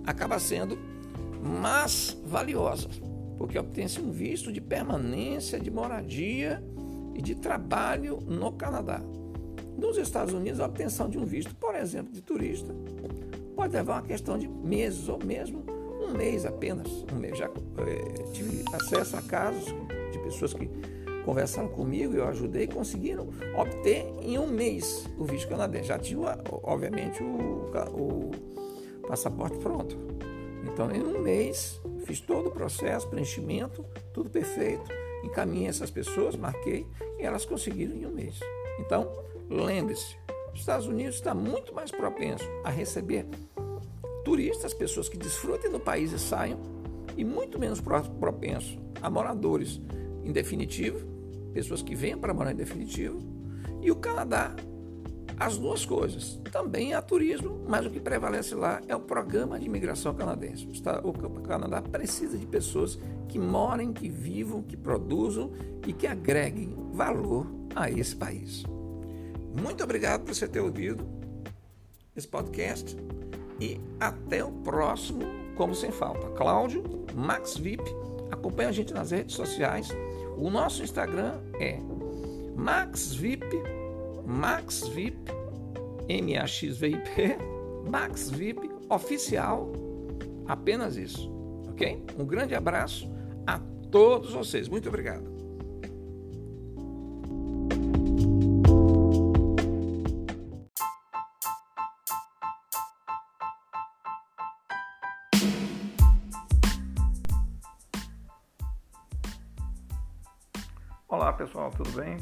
acaba 0.07 0.39
sendo 0.39 0.79
mais 1.43 2.17
valiosa, 2.25 2.89
porque 3.37 3.59
obtém-se 3.59 4.01
um 4.01 4.13
visto 4.13 4.53
de 4.53 4.61
permanência, 4.61 5.59
de 5.59 5.69
moradia 5.71 6.63
e 7.13 7.21
de 7.21 7.35
trabalho 7.35 8.21
no 8.21 8.53
Canadá. 8.53 9.03
Nos 9.77 9.99
Estados 9.99 10.33
Unidos, 10.33 10.61
a 10.61 10.67
obtenção 10.67 11.11
de 11.11 11.19
um 11.19 11.25
visto, 11.25 11.57
por 11.57 11.75
exemplo, 11.75 12.13
de 12.13 12.23
turista, 12.23 12.73
pode 13.57 13.75
levar 13.75 13.95
uma 13.95 14.03
questão 14.03 14.39
de 14.39 14.47
meses 14.47 15.09
ou 15.09 15.19
mesmo 15.25 15.76
um 16.01 16.13
mês 16.17 16.45
apenas. 16.45 16.89
Um 17.13 17.17
mês. 17.17 17.39
Já 17.39 17.47
é, 17.47 18.23
tive 18.33 18.65
acesso 18.73 19.17
a 19.17 19.23
casos 19.23 19.65
de 20.13 20.19
pessoas 20.21 20.53
que 20.55 20.69
conversaram 21.25 21.69
comigo, 21.69 22.15
eu 22.15 22.27
ajudei 22.29 22.69
conseguiram 22.69 23.29
obter 23.57 24.07
em 24.23 24.39
um 24.39 24.47
mês 24.47 25.09
o 25.19 25.25
visto 25.25 25.49
canadense. 25.49 25.89
Já 25.89 25.99
tinha, 25.99 26.39
obviamente, 26.63 27.23
o, 27.23 27.71
o 27.93 28.31
passaporte 29.09 29.59
pronto. 29.59 29.97
Então, 30.65 30.91
em 30.91 31.03
um 31.03 31.21
mês, 31.21 31.81
fiz 32.05 32.21
todo 32.21 32.49
o 32.49 32.51
processo, 32.51 33.09
preenchimento, 33.09 33.85
tudo 34.13 34.31
perfeito 34.31 34.91
encaminhei 35.27 35.69
essas 35.69 35.91
pessoas, 35.91 36.37
marquei, 36.37 36.87
e 37.19 37.23
elas 37.23 37.45
conseguiram 37.45 37.95
em 37.95 38.07
um 38.07 38.11
mês. 38.11 38.41
Então, 38.79 39.11
lembre-se, 39.51 40.17
os 40.53 40.61
Estados 40.61 40.87
Unidos 40.87 41.17
está 41.17 41.35
muito 41.35 41.75
mais 41.75 41.91
propenso 41.91 42.45
a 42.65 42.71
receber 42.71 43.27
turistas, 44.27 44.75
pessoas 44.75 45.09
que 45.09 45.17
desfrutem 45.17 45.71
do 45.71 45.79
país 45.79 46.11
e 46.11 46.19
saiam, 46.19 46.59
e 47.17 47.25
muito 47.25 47.61
menos 47.61 47.81
propenso 47.81 48.77
a 49.01 49.09
moradores 49.09 49.81
em 50.25 50.33
definitivo, 50.33 50.99
pessoas 51.55 51.81
que 51.81 51.95
venham 51.95 52.19
para 52.19 52.35
morar 52.35 52.51
em 52.51 52.57
definitivo, 52.57 53.21
e 53.81 53.89
o 53.89 53.95
Canadá 53.95 54.53
as 55.39 55.57
duas 55.57 55.85
coisas. 55.85 56.41
Também 56.51 56.93
há 56.93 57.01
turismo, 57.01 57.65
mas 57.69 57.87
o 57.87 57.91
que 57.91 58.01
prevalece 58.01 58.57
lá 58.57 58.83
é 58.89 58.97
o 58.97 59.01
programa 59.01 59.61
de 59.61 59.67
imigração 59.67 60.13
canadense. 60.13 60.67
O 61.05 61.13
Canadá 61.43 61.81
precisa 61.81 62.37
de 62.37 62.47
pessoas 62.47 62.99
que 63.29 63.39
morem, 63.39 63.93
que 63.93 64.09
vivam, 64.09 64.61
que 64.61 64.77
produzam 64.77 65.53
e 65.87 65.93
que 65.93 66.07
agreguem 66.07 66.75
valor 66.93 67.47
a 67.77 67.89
esse 67.89 68.17
país. 68.17 68.65
Muito 69.63 69.85
obrigado 69.85 70.25
por 70.25 70.35
você 70.35 70.49
ter 70.49 70.61
ouvido 70.61 71.07
esse 72.17 72.27
podcast 72.27 72.97
e 73.61 73.81
até 73.99 74.45
o 74.45 74.53
próximo, 74.53 75.25
como 75.57 75.75
sem 75.75 75.91
falta. 75.91 76.29
Cláudio, 76.31 76.85
Max 77.15 77.57
VIP, 77.57 77.85
acompanha 78.31 78.69
a 78.69 78.73
gente 78.73 78.93
nas 78.93 79.11
redes 79.11 79.35
sociais. 79.35 79.89
O 80.37 80.51
nosso 80.51 80.83
Instagram 80.83 81.41
é 81.59 81.79
Max 82.55 83.15
VIP 83.15 83.47
Max 84.27 84.89
VIP, 84.89 85.31
M-A-X-V-I-P, 86.09 87.39
Max 87.89 88.29
VIP 88.29 88.69
oficial, 88.91 89.73
apenas 90.49 90.97
isso, 90.97 91.31
ok? 91.69 92.03
Um 92.19 92.25
grande 92.27 92.55
abraço 92.55 93.09
a 93.47 93.61
todos 93.91 94.33
vocês, 94.33 94.69
muito 94.69 94.89
obrigado. 94.89 95.36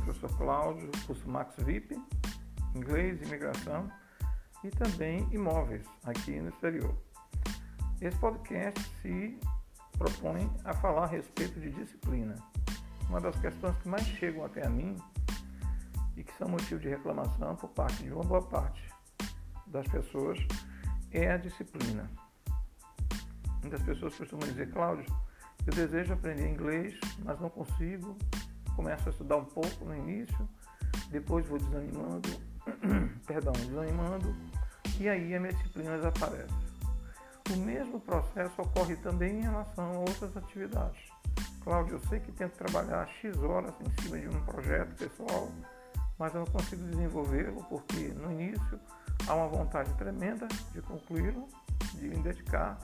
Professor 0.05 0.37
Cláudio, 0.37 0.91
curso 1.07 1.29
Max 1.29 1.55
VIP, 1.59 1.99
inglês, 2.75 3.23
imigração 3.23 3.91
e 4.63 4.71
também 4.71 5.27
imóveis 5.33 5.87
aqui 6.05 6.39
no 6.41 6.51
exterior. 6.51 6.95
Esse 8.01 8.19
podcast 8.19 8.79
se 9.01 9.39
propõe 9.97 10.51
a 10.65 10.75
falar 10.75 11.05
a 11.05 11.07
respeito 11.07 11.59
de 11.59 11.71
disciplina. 11.71 12.35
Uma 13.09 13.21
das 13.21 13.35
questões 13.37 13.77
que 13.79 13.89
mais 13.89 14.07
chegam 14.07 14.45
até 14.45 14.67
a 14.67 14.69
mim 14.69 14.95
e 16.17 16.23
que 16.23 16.33
são 16.37 16.49
motivo 16.49 16.81
de 16.81 16.89
reclamação 16.89 17.57
por 17.57 17.71
parte 17.71 18.03
de 18.03 18.13
uma 18.13 18.25
boa 18.25 18.43
parte 18.43 18.83
das 19.67 19.89
pessoas 19.89 20.39
é 21.13 21.33
a 21.33 21.39
disciplina. 21.39 22.11
Muitas 23.63 23.83
pessoas 23.83 24.15
costumam 24.17 24.47
dizer, 24.49 24.71
Cláudio, 24.71 25.07
eu 25.67 25.73
desejo 25.73 26.13
aprender 26.13 26.47
inglês, 26.47 26.95
mas 27.25 27.41
não 27.41 27.49
consigo, 27.49 28.19
começo 28.75 29.09
a 29.09 29.11
estudar 29.11 29.37
um 29.37 29.45
pouco 29.45 29.85
no 29.85 29.97
início, 29.97 30.49
depois 31.11 31.47
vou 31.47 31.59
desanimando, 31.59 32.29
perdão, 33.27 33.53
desanimando, 33.53 34.35
e 34.99 35.09
aí 35.09 35.35
a 35.35 35.41
minha 35.41 35.53
disciplina 35.53 35.97
desaparece. 35.97 36.65
O 37.53 37.57
mesmo 37.59 38.01
processo 38.01 38.63
ocorre 38.63 38.97
também 38.97 39.39
em 39.39 39.43
relação 39.43 39.85
a 39.85 39.99
outras 39.99 40.37
atividades. 40.37 40.99
Cláudio, 41.63 41.97
eu 41.97 42.01
sei 42.09 42.21
que 42.21 42.33
tento 42.33 42.53
trabalhar 42.53 43.07
X 43.21 43.37
horas 43.39 43.75
em 43.81 44.03
cima 44.03 44.19
de 44.19 44.29
um 44.29 44.41
projeto 44.45 44.95
pessoal, 44.97 45.49
mas 46.19 46.35
eu 46.35 46.41
não 46.41 46.47
consigo 46.47 46.83
desenvolvê-lo 46.85 47.65
porque 47.65 48.09
no 48.09 48.33
início 48.33 48.81
há 49.27 49.35
uma 49.35 49.49
vontade 49.49 49.93
tremenda 49.95 50.47
de 50.73 50.83
concluí-lo, 50.83 51.49
de 51.95 52.09
me 52.09 52.17
dedicar 52.17 52.79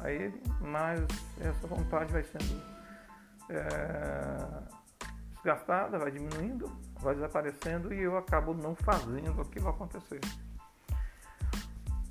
a 0.00 0.10
ele, 0.10 0.42
mas 0.60 1.00
essa 1.40 1.66
vontade 1.66 2.12
vai 2.12 2.22
sendo 2.24 2.62
é, 3.50 4.81
desgastada, 5.42 5.98
vai 5.98 6.10
diminuindo, 6.10 6.70
vai 7.00 7.14
desaparecendo 7.14 7.92
e 7.92 8.00
eu 8.00 8.16
acabo 8.16 8.54
não 8.54 8.74
fazendo 8.76 9.42
aquilo 9.42 9.68
acontecer. 9.68 10.20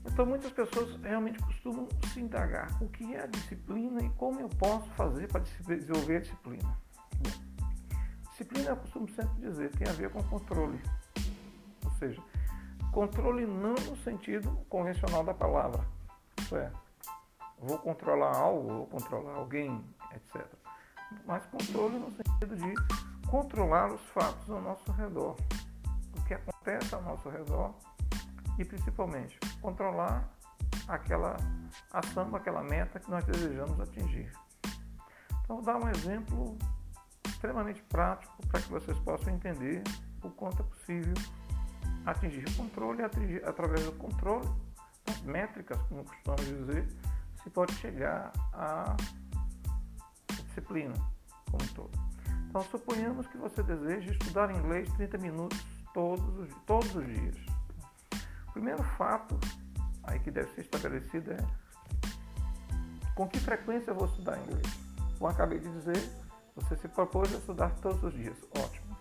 Então 0.06 0.26
muitas 0.26 0.52
pessoas 0.52 1.00
realmente 1.02 1.40
costumam 1.40 1.88
se 2.12 2.20
indagar 2.20 2.68
o 2.84 2.90
que 2.90 3.16
é 3.16 3.24
a 3.24 3.28
disciplina 3.28 4.02
e 4.02 4.10
como 4.12 4.42
eu 4.42 4.50
posso 4.50 4.90
fazer 4.92 5.28
para 5.28 5.42
desenvolver 5.42 6.18
a 6.18 6.20
disciplina. 6.20 6.78
disciplina 8.32 8.72
eu 8.72 8.78
costumo 8.78 9.08
sempre 9.10 9.34
dizer 9.40 9.72
tem 9.72 9.88
a 9.88 9.94
ver 9.94 10.10
com 10.12 10.22
controle. 10.24 10.82
Ou 11.86 11.92
seja, 11.92 12.22
controle 12.92 13.46
não 13.46 13.76
no 13.76 13.96
sentido 13.98 14.52
convencional 14.68 15.24
da 15.24 15.34
palavra. 15.34 15.86
Isso 16.40 16.58
é, 16.58 16.72
vou 17.60 17.78
controlar 17.78 18.36
algo, 18.36 18.68
vou 18.68 18.88
controlar 18.88 19.36
alguém, 19.36 19.82
etc. 20.16 20.46
Mas 21.26 21.46
controle 21.46 22.00
no 22.00 22.12
sentido 22.12 22.56
de 22.56 23.11
controlar 23.32 23.94
os 23.94 24.02
fatos 24.10 24.50
ao 24.50 24.62
nosso 24.62 24.92
redor, 24.92 25.38
o 26.18 26.24
que 26.26 26.34
acontece 26.34 26.94
ao 26.94 27.02
nosso 27.02 27.30
redor 27.30 27.74
e 28.60 28.66
principalmente 28.66 29.40
controlar 29.62 30.30
aquela 30.86 31.38
ação, 31.94 32.36
aquela 32.36 32.62
meta 32.62 33.00
que 33.00 33.10
nós 33.10 33.24
desejamos 33.24 33.80
atingir. 33.80 34.30
Então, 35.44 35.56
vou 35.56 35.62
dar 35.62 35.78
um 35.78 35.90
exemplo 35.90 36.58
extremamente 37.26 37.82
prático 37.84 38.36
para 38.48 38.60
que 38.60 38.70
vocês 38.70 39.00
possam 39.00 39.34
entender 39.34 39.82
o 40.22 40.30
quanto 40.30 40.62
é 40.62 40.66
possível 40.66 41.14
atingir 42.06 42.46
o 42.50 42.56
controle, 42.58 43.02
atingir, 43.02 43.48
através 43.48 43.86
do 43.86 43.94
controle, 43.94 44.50
das 45.06 45.22
métricas, 45.22 45.82
como 45.84 46.04
costumamos 46.04 46.46
dizer, 46.46 46.86
se 47.42 47.50
pode 47.50 47.74
chegar 47.76 48.34
à 48.52 48.98
disciplina 50.28 50.94
como 51.50 51.64
um 51.64 51.68
todo. 51.74 52.11
Então, 52.52 52.64
suponhamos 52.64 53.26
que 53.28 53.38
você 53.38 53.64
deseja 53.64 54.12
estudar 54.12 54.52
inglês 54.52 54.92
30 54.96 55.18
minutos 55.20 55.58
todos 55.94 56.38
os, 56.38 56.54
todos 56.66 56.94
os 56.94 57.06
dias. 57.06 57.38
O 58.50 58.52
primeiro 58.52 58.84
fato 58.98 59.40
aí 60.04 60.20
que 60.20 60.30
deve 60.30 60.54
ser 60.56 60.60
estabelecido 60.60 61.32
é 61.32 61.38
com 63.16 63.26
que 63.30 63.40
frequência 63.40 63.92
eu 63.92 63.96
vou 63.96 64.06
estudar 64.06 64.38
inglês. 64.38 64.68
Como 65.18 65.32
acabei 65.32 65.60
de 65.60 65.70
dizer, 65.70 66.12
você 66.54 66.76
se 66.76 66.90
propôs 66.90 67.34
a 67.34 67.38
estudar 67.38 67.70
todos 67.76 68.04
os 68.04 68.14
dias. 68.14 68.38
Ótimo. 68.60 68.98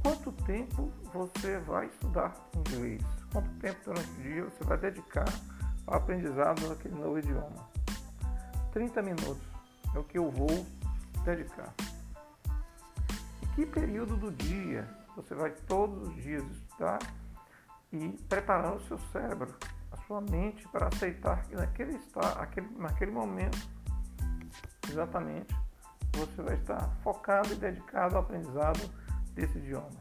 Quanto 0.00 0.30
tempo 0.30 0.92
você 1.12 1.58
vai 1.58 1.86
estudar 1.86 2.36
inglês? 2.54 3.02
Quanto 3.32 3.50
tempo 3.58 3.80
durante 3.84 4.10
o 4.10 4.22
dia 4.22 4.44
você 4.44 4.62
vai 4.62 4.78
dedicar 4.78 5.28
ao 5.88 5.96
aprendizado 5.96 6.68
daquele 6.68 6.94
novo 6.94 7.18
idioma? 7.18 7.68
30 8.72 9.02
minutos 9.02 9.42
é 9.92 9.98
o 9.98 10.04
que 10.04 10.18
eu 10.18 10.30
vou 10.30 10.64
dedicar. 11.24 11.74
Que 13.54 13.66
período 13.66 14.16
do 14.16 14.30
dia 14.30 14.88
você 15.16 15.34
vai 15.34 15.50
todos 15.50 16.08
os 16.08 16.14
dias 16.22 16.42
estudar 16.42 16.98
e 17.92 18.10
preparar 18.28 18.74
o 18.74 18.80
seu 18.82 18.96
cérebro, 19.12 19.54
a 19.90 19.96
sua 20.06 20.20
mente 20.20 20.66
para 20.68 20.86
aceitar 20.86 21.42
que 21.44 21.56
naquele, 21.56 21.96
está, 21.96 22.40
aquele, 22.40 22.68
naquele 22.78 23.10
momento, 23.10 23.58
exatamente, 24.88 25.54
você 26.12 26.42
vai 26.42 26.54
estar 26.54 26.88
focado 27.02 27.52
e 27.52 27.56
dedicado 27.56 28.16
ao 28.16 28.22
aprendizado 28.22 28.80
desse 29.32 29.58
idioma. 29.58 30.00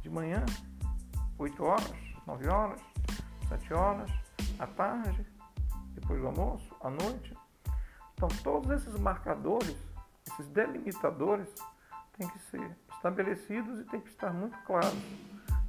De 0.00 0.08
manhã, 0.08 0.44
8 1.38 1.64
horas, 1.64 1.94
9 2.26 2.48
horas, 2.48 2.80
7 3.48 3.74
horas, 3.74 4.10
à 4.58 4.66
tarde, 4.66 5.26
depois 5.94 6.20
do 6.20 6.28
almoço, 6.28 6.74
à 6.80 6.90
noite. 6.90 7.36
Então, 8.14 8.28
todos 8.42 8.70
esses 8.70 8.98
marcadores, 9.00 9.76
esses 10.28 10.46
delimitadores, 10.48 11.52
têm 12.18 12.28
que 12.28 12.38
ser 12.50 12.76
estabelecidos 12.94 13.80
e 13.80 13.84
têm 13.84 14.00
que 14.00 14.10
estar 14.10 14.32
muito 14.32 14.56
claros 14.64 14.94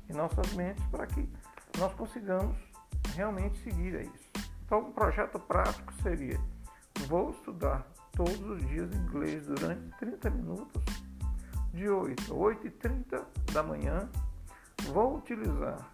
em 0.10 0.14
nossas 0.14 0.54
mentes 0.54 0.86
para 0.88 1.08
que 1.08 1.28
nós 1.78 1.94
consigamos 1.96 2.58
realmente 3.16 3.58
seguir 3.60 3.96
a 3.96 4.02
isso. 4.02 4.30
Então, 4.66 4.80
um 4.80 4.92
projeto 4.92 5.40
prático 5.40 5.94
seria: 6.02 6.40
vou 7.08 7.32
estudar 7.32 7.88
todos 8.14 8.40
os 8.42 8.68
dias 8.68 8.94
inglês 8.94 9.46
durante 9.48 9.98
30 9.98 10.30
minutos, 10.30 10.84
de 11.74 11.90
8 11.90 12.32
a 12.32 12.36
8 12.36 12.68
e 12.68 12.72
30 12.72 13.28
da 13.52 13.64
manhã. 13.64 14.10
Vou 14.92 15.18
utilizar 15.18 15.92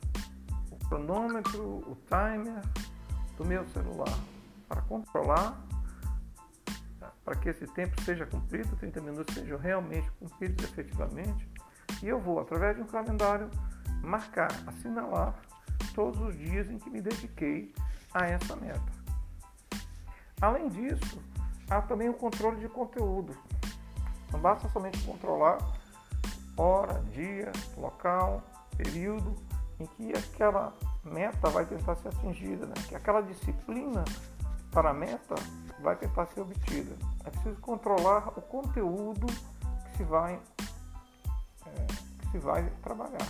o 0.72 0.75
cronômetro, 0.88 1.62
o 1.62 1.98
timer 2.08 2.62
do 3.38 3.46
meu 3.46 3.68
celular 3.70 4.18
para 4.68 4.82
controlar, 4.84 5.62
para 7.29 7.36
que 7.36 7.50
esse 7.50 7.67
tempo 7.67 8.01
seja 8.01 8.25
cumprido, 8.25 8.75
30 8.77 9.01
minutos 9.01 9.36
sejam 9.36 9.59
realmente 9.59 10.09
cumpridos 10.13 10.65
efetivamente. 10.65 11.48
E 12.01 12.07
eu 12.07 12.19
vou, 12.19 12.39
através 12.39 12.75
de 12.75 12.81
um 12.81 12.88
calendário, 12.88 13.51
marcar, 14.01 14.50
assinalar 14.65 15.36
todos 15.93 16.19
os 16.21 16.36
dias 16.36 16.71
em 16.71 16.79
que 16.79 16.89
me 16.89 17.00
dediquei 17.00 17.71
a 18.12 18.25
essa 18.25 18.55
meta. 18.55 18.81
Além 20.41 20.69
disso, 20.69 21.21
há 21.69 21.79
também 21.83 22.09
o 22.09 22.15
controle 22.15 22.62
de 22.62 22.67
conteúdo. 22.67 23.38
Não 24.31 24.39
basta 24.39 24.67
somente 24.69 24.98
controlar 25.05 25.59
hora, 26.57 27.00
dia, 27.12 27.51
local, 27.77 28.41
período 28.75 29.36
em 29.80 29.86
que 29.86 30.17
aquela 30.17 30.73
meta 31.04 31.47
vai 31.51 31.67
tentar 31.67 31.95
ser 31.97 32.08
atingida, 32.08 32.65
né? 32.65 32.73
que 32.88 32.95
aquela 32.95 33.21
disciplina 33.21 34.04
para 34.71 34.89
a 34.89 34.93
meta 34.93 35.36
vai 35.82 35.95
tentar 35.95 36.25
ser 36.27 36.41
obtida. 36.41 36.95
É 37.30 37.32
preciso 37.32 37.62
controlar 37.62 38.30
o 38.30 38.42
conteúdo 38.42 39.28
que 39.28 39.98
se 39.98 40.04
vai, 40.04 40.42
é, 41.68 41.86
que 42.22 42.32
se 42.32 42.39
vai 42.39 42.68
trabalhar. 42.82 43.28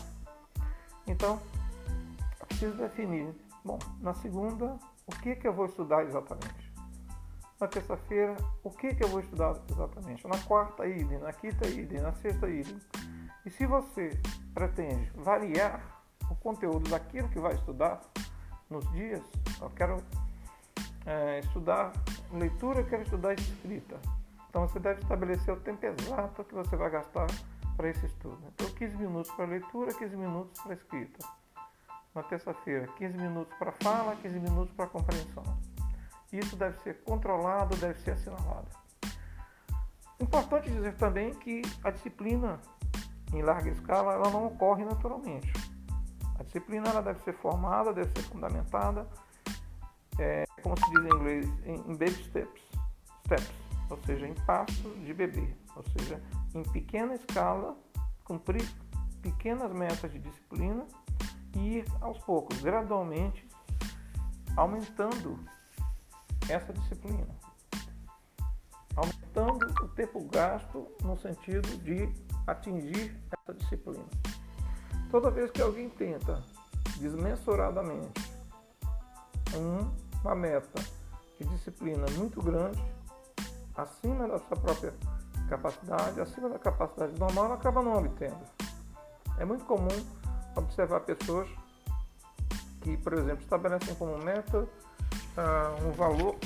Então, 1.06 1.38
é 2.40 2.46
preciso 2.46 2.78
definir, 2.78 3.36
bom, 3.66 3.78
na 4.00 4.14
segunda, 4.14 4.80
o 5.06 5.12
que, 5.12 5.36
que 5.36 5.46
eu 5.46 5.54
vou 5.54 5.66
estudar 5.66 6.06
exatamente? 6.06 6.70
na 7.60 7.68
terça-feira, 7.68 8.38
o 8.64 8.72
que, 8.72 8.96
que 8.96 9.04
eu 9.04 9.10
vou 9.10 9.20
estudar 9.20 9.54
exatamente? 9.70 10.26
Na 10.26 10.38
quarta, 10.44 10.88
idem, 10.88 11.20
na 11.20 11.34
quinta, 11.34 11.68
idem, 11.68 12.00
na 12.00 12.14
sexta, 12.14 12.48
idem. 12.48 12.80
E 13.46 13.50
se 13.50 13.66
você 13.66 14.18
pretende 14.54 15.12
variar 15.14 16.02
o 16.32 16.36
conteúdo 16.36 16.90
daquilo 16.90 17.28
que 17.28 17.38
vai 17.38 17.56
estudar 17.56 18.00
nos 18.70 18.90
dias, 18.94 19.22
eu 19.60 19.70
quero 19.72 20.02
é, 21.06 21.40
estudar 21.40 21.92
leitura, 22.38 22.80
eu 22.80 22.86
quero 22.86 23.04
estudar 23.04 23.34
escrita. 23.34 24.00
Então 24.50 24.68
você 24.68 24.80
deve 24.80 25.02
estabelecer 25.02 25.54
o 25.54 25.58
tempo 25.58 25.86
exato 25.86 26.44
que 26.44 26.54
você 26.54 26.76
vai 26.76 26.90
gastar 26.90 27.28
para 27.78 27.90
esse 27.90 28.06
estudo. 28.06 28.40
Então 28.54 28.70
15 28.70 28.98
minutos 28.98 29.32
para 29.32 29.46
leitura, 29.46 29.94
15 29.94 30.16
minutos 30.16 30.62
para 30.62 30.74
escrita. 30.74 31.26
Na 32.14 32.24
terça-feira, 32.24 32.88
15 32.98 33.18
minutos 33.18 33.54
para 33.58 33.72
fala, 33.72 34.16
15 34.16 34.40
minutos 34.40 34.74
para 34.76 34.88
compreensão. 34.88 35.44
Isso 36.32 36.56
deve 36.56 36.78
ser 36.80 37.02
controlado, 37.04 37.76
deve 37.78 38.00
ser 38.00 38.12
assinalado. 38.12 38.68
Importante 40.20 40.70
dizer 40.70 40.96
também 40.96 41.34
que 41.36 41.62
a 41.84 41.92
disciplina 41.92 42.60
em 43.34 43.42
larga 43.42 43.70
escala 43.70 44.14
ela 44.14 44.30
não 44.30 44.48
ocorre 44.48 44.84
naturalmente. 44.84 45.52
A 46.40 46.44
disciplina 46.44 46.90
ela 46.90 47.02
deve 47.02 47.20
ser 47.22 47.34
formada, 47.34 47.94
deve 47.94 48.12
ser 48.12 48.28
fundamentada, 48.28 49.08
é, 50.20 50.46
como 50.60 50.78
se 50.78 50.90
diz 50.92 51.04
em 51.04 51.16
inglês, 51.16 51.46
em, 51.66 51.96
baby 51.96 52.24
steps, 52.26 52.62
steps, 53.26 53.52
ou 53.90 53.98
seja, 54.06 54.28
em 54.28 54.34
passos 54.46 55.06
de 55.06 55.14
bebê, 55.14 55.54
ou 55.76 55.84
seja, 55.84 56.22
em 56.54 56.64
pequena 56.64 57.16
escala, 57.16 57.78
cumprir 58.24 58.68
pequenas 59.22 59.72
metas 59.74 60.12
de 60.12 60.20
disciplina 60.20 60.86
e 61.56 61.78
ir 61.78 61.86
aos 62.02 62.18
poucos, 62.20 62.62
gradualmente, 62.62 63.48
aumentando 64.56 65.40
essa 66.48 66.74
disciplina, 66.74 67.28
aumentando 68.96 69.66
o 69.84 69.88
tempo 69.90 70.24
gasto 70.26 70.88
no 71.04 71.18
sentido 71.18 71.68
de 71.84 72.10
atingir 72.48 73.16
essa 73.32 73.54
disciplina. 73.54 74.06
Toda 75.12 75.32
vez 75.32 75.50
que 75.52 75.62
alguém 75.62 75.90
tenta 75.90 76.44
desmensuradamente 76.98 78.30
uma 80.24 80.36
meta 80.36 80.82
de 81.40 81.48
disciplina 81.48 82.06
muito 82.18 82.42
grande, 82.42 82.82
acima 83.76 84.28
da 84.28 84.40
sua 84.40 84.58
própria 84.58 84.94
capacidade, 85.48 86.20
acima 86.20 86.50
da 86.50 86.60
capacidade 86.60 87.18
normal, 87.20 87.54
acaba 87.54 87.82
não 87.82 87.98
obtendo. 87.98 88.40
É 89.38 89.46
muito 89.46 89.66
comum 89.66 89.88
observar 90.56 91.02
pessoas 91.02 91.50
que, 92.82 92.98
por 92.98 93.14
exemplo, 93.14 93.44
estabelecem 93.44 93.96
como 93.96 94.18
meta 94.18 94.60
uh, 94.60 95.88
um 95.88 95.92
valor 95.92 96.38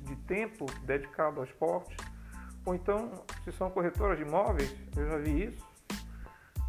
de 0.00 0.16
tempo 0.16 0.66
dedicado 0.84 1.40
ao 1.40 1.46
esporte, 1.46 1.96
ou 2.64 2.74
então, 2.74 3.10
se 3.44 3.52
são 3.52 3.70
corretoras 3.70 4.16
de 4.16 4.24
imóveis, 4.24 4.74
eu 4.96 5.08
já 5.08 5.18
vi 5.18 5.44
isso, 5.44 5.64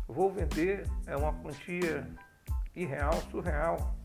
vou 0.07 0.31
vender 0.31 0.85
é 1.07 1.15
uma 1.15 1.33
quantia 1.33 2.07
irreal, 2.75 3.13
surreal 3.31 3.95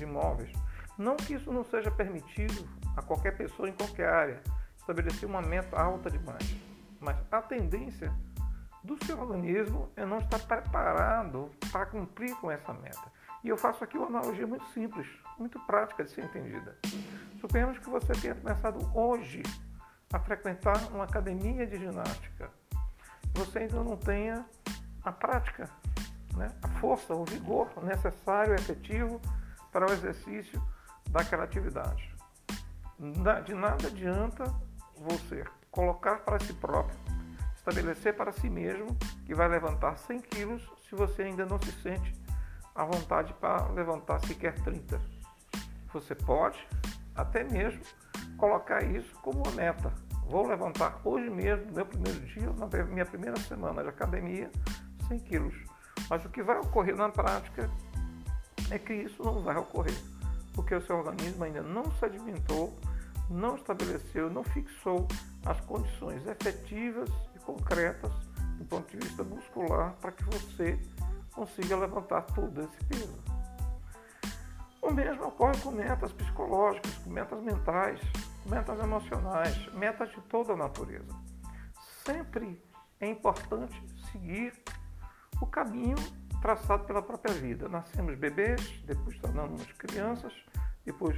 de 0.00 0.04
imóveis. 0.04 0.50
Não 0.98 1.16
que 1.16 1.34
isso 1.34 1.52
não 1.52 1.64
seja 1.64 1.90
permitido 1.90 2.68
a 2.96 3.02
qualquer 3.02 3.36
pessoa 3.36 3.68
em 3.68 3.72
qualquer 3.72 4.08
área, 4.08 4.42
estabelecer 4.76 5.28
uma 5.28 5.40
meta 5.40 5.80
alta 5.80 6.10
demais, 6.10 6.56
mas 6.98 7.16
a 7.30 7.40
tendência 7.40 8.12
do 8.82 9.02
seu 9.04 9.20
organismo 9.20 9.90
é 9.94 10.04
não 10.04 10.18
estar 10.18 10.38
preparado 10.40 11.50
para 11.70 11.86
cumprir 11.86 12.34
com 12.36 12.50
essa 12.50 12.72
meta. 12.72 13.12
E 13.44 13.48
eu 13.48 13.56
faço 13.56 13.84
aqui 13.84 13.96
uma 13.96 14.06
analogia 14.06 14.46
muito 14.46 14.66
simples, 14.68 15.06
muito 15.38 15.58
prática 15.60 16.04
de 16.04 16.10
ser 16.10 16.24
entendida. 16.24 16.76
Suponhamos 17.40 17.78
que 17.78 17.88
você 17.88 18.12
tenha 18.12 18.34
começado 18.34 18.90
hoje 18.94 19.42
a 20.12 20.18
frequentar 20.18 20.82
uma 20.92 21.04
academia 21.04 21.66
de 21.66 21.78
ginástica. 21.78 22.50
Você 23.34 23.60
ainda 23.60 23.82
não 23.82 23.96
tenha 23.96 24.44
a 25.02 25.12
prática, 25.12 25.70
né? 26.36 26.52
a 26.62 26.68
força, 26.80 27.14
o 27.14 27.24
vigor 27.24 27.70
necessário 27.82 28.54
efetivo 28.54 29.20
para 29.70 29.88
o 29.88 29.92
exercício 29.92 30.62
daquela 31.10 31.44
atividade. 31.44 32.14
De 33.44 33.54
nada 33.54 33.88
adianta 33.88 34.44
você 34.96 35.44
colocar 35.70 36.18
para 36.20 36.38
si 36.40 36.52
próprio, 36.52 36.98
estabelecer 37.54 38.14
para 38.16 38.32
si 38.32 38.50
mesmo 38.50 38.96
que 39.24 39.34
vai 39.34 39.48
levantar 39.48 39.96
100 39.96 40.20
quilos 40.20 40.70
se 40.88 40.94
você 40.94 41.22
ainda 41.22 41.46
não 41.46 41.60
se 41.60 41.72
sente 41.80 42.12
a 42.74 42.84
vontade 42.84 43.32
para 43.34 43.68
levantar 43.68 44.20
sequer 44.20 44.54
30. 44.60 45.00
Você 45.92 46.14
pode 46.14 46.58
até 47.14 47.44
mesmo 47.44 47.82
colocar 48.36 48.82
isso 48.82 49.14
como 49.22 49.42
uma 49.42 49.52
meta. 49.52 49.92
vou 50.26 50.46
levantar 50.46 51.00
hoje 51.04 51.28
mesmo, 51.28 51.66
no 51.66 51.72
meu 51.72 51.86
primeiro 51.86 52.20
dia, 52.20 52.52
na 52.52 52.66
minha 52.84 53.04
primeira 53.04 53.38
semana 53.40 53.82
de 53.82 53.88
academia, 53.88 54.50
100 55.08 55.18
quilos. 55.20 55.54
Mas 56.08 56.24
o 56.24 56.28
que 56.28 56.42
vai 56.42 56.58
ocorrer 56.58 56.96
na 56.96 57.08
prática 57.08 57.70
é 58.70 58.78
que 58.78 58.92
isso 58.92 59.22
não 59.22 59.40
vai 59.42 59.56
ocorrer, 59.56 59.96
porque 60.54 60.74
o 60.74 60.86
seu 60.86 60.98
organismo 60.98 61.44
ainda 61.44 61.62
não 61.62 61.90
sedimentou, 61.92 62.78
não 63.28 63.56
estabeleceu, 63.56 64.30
não 64.30 64.44
fixou 64.44 65.06
as 65.44 65.60
condições 65.62 66.26
efetivas 66.26 67.08
e 67.34 67.38
concretas 67.40 68.12
do 68.58 68.64
ponto 68.64 68.90
de 68.90 69.06
vista 69.06 69.24
muscular 69.24 69.94
para 70.00 70.12
que 70.12 70.24
você 70.24 70.78
consiga 71.32 71.76
levantar 71.76 72.22
todo 72.22 72.60
esse 72.60 72.84
peso. 72.84 73.18
O 74.82 74.90
mesmo 74.90 75.26
ocorre 75.26 75.58
com 75.60 75.70
metas 75.70 76.12
psicológicas, 76.12 76.92
com 76.98 77.10
metas 77.10 77.42
mentais, 77.42 78.00
com 78.42 78.50
metas 78.50 78.78
emocionais, 78.80 79.72
metas 79.74 80.10
de 80.10 80.20
toda 80.22 80.54
a 80.54 80.56
natureza. 80.56 81.14
Sempre 82.04 82.60
é 82.98 83.08
importante 83.08 83.82
seguir 84.10 84.52
o 85.40 85.46
caminho 85.46 85.96
traçado 86.40 86.84
pela 86.84 87.02
própria 87.02 87.34
vida. 87.34 87.68
Nascemos 87.68 88.16
bebês, 88.16 88.60
depois 88.84 89.18
tornamos 89.18 89.64
crianças, 89.72 90.32
depois 90.84 91.16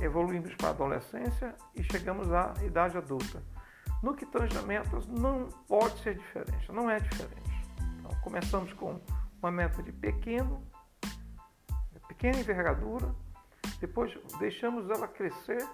evoluímos 0.00 0.54
para 0.54 0.68
a 0.68 0.70
adolescência 0.70 1.54
e 1.74 1.82
chegamos 1.84 2.32
à 2.32 2.54
idade 2.62 2.96
adulta. 2.96 3.42
No 4.02 4.14
que 4.14 4.24
tange 4.24 4.56
a 4.56 4.62
metas, 4.62 5.06
não 5.06 5.48
pode 5.68 5.98
ser 6.00 6.16
diferente, 6.16 6.72
não 6.72 6.90
é 6.90 6.98
diferente. 6.98 7.50
Então, 7.98 8.10
começamos 8.22 8.72
com 8.72 8.98
uma 9.42 9.50
meta 9.50 9.82
de 9.82 9.92
pequeno, 9.92 10.62
pequena 12.08 12.38
envergadura, 12.38 13.14
depois 13.78 14.16
deixamos 14.38 14.88
ela 14.90 15.06
crescer, 15.06 15.66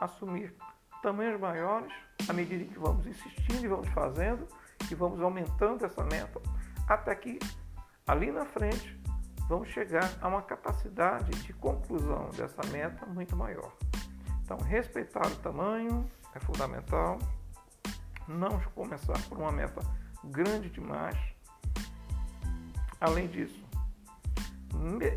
assumir 0.00 0.54
tamanhos 1.02 1.38
maiores, 1.40 1.92
à 2.28 2.32
medida 2.32 2.64
que 2.64 2.78
vamos 2.78 3.06
insistindo 3.06 3.64
e 3.64 3.68
vamos 3.68 3.88
fazendo, 3.88 4.46
e 4.90 4.94
vamos 4.94 5.20
aumentando 5.20 5.84
essa 5.84 6.02
meta, 6.04 6.40
até 6.88 7.14
que 7.14 7.38
ali 8.06 8.30
na 8.30 8.44
frente 8.44 8.98
vamos 9.48 9.68
chegar 9.68 10.10
a 10.20 10.28
uma 10.28 10.42
capacidade 10.42 11.30
de 11.42 11.52
conclusão 11.52 12.30
dessa 12.30 12.62
meta 12.70 13.04
muito 13.06 13.36
maior. 13.36 13.72
Então, 14.42 14.58
respeitar 14.58 15.26
o 15.26 15.36
tamanho 15.36 16.10
é 16.34 16.40
fundamental. 16.40 17.18
Não 18.28 18.60
começar 18.74 19.18
por 19.28 19.38
uma 19.38 19.52
meta 19.52 19.80
grande 20.24 20.70
demais. 20.70 21.16
Além 23.00 23.26
disso, 23.28 23.62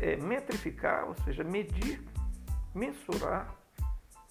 é, 0.00 0.16
metrificar, 0.16 1.06
ou 1.06 1.14
seja, 1.24 1.42
medir, 1.44 2.02
mensurar 2.74 3.54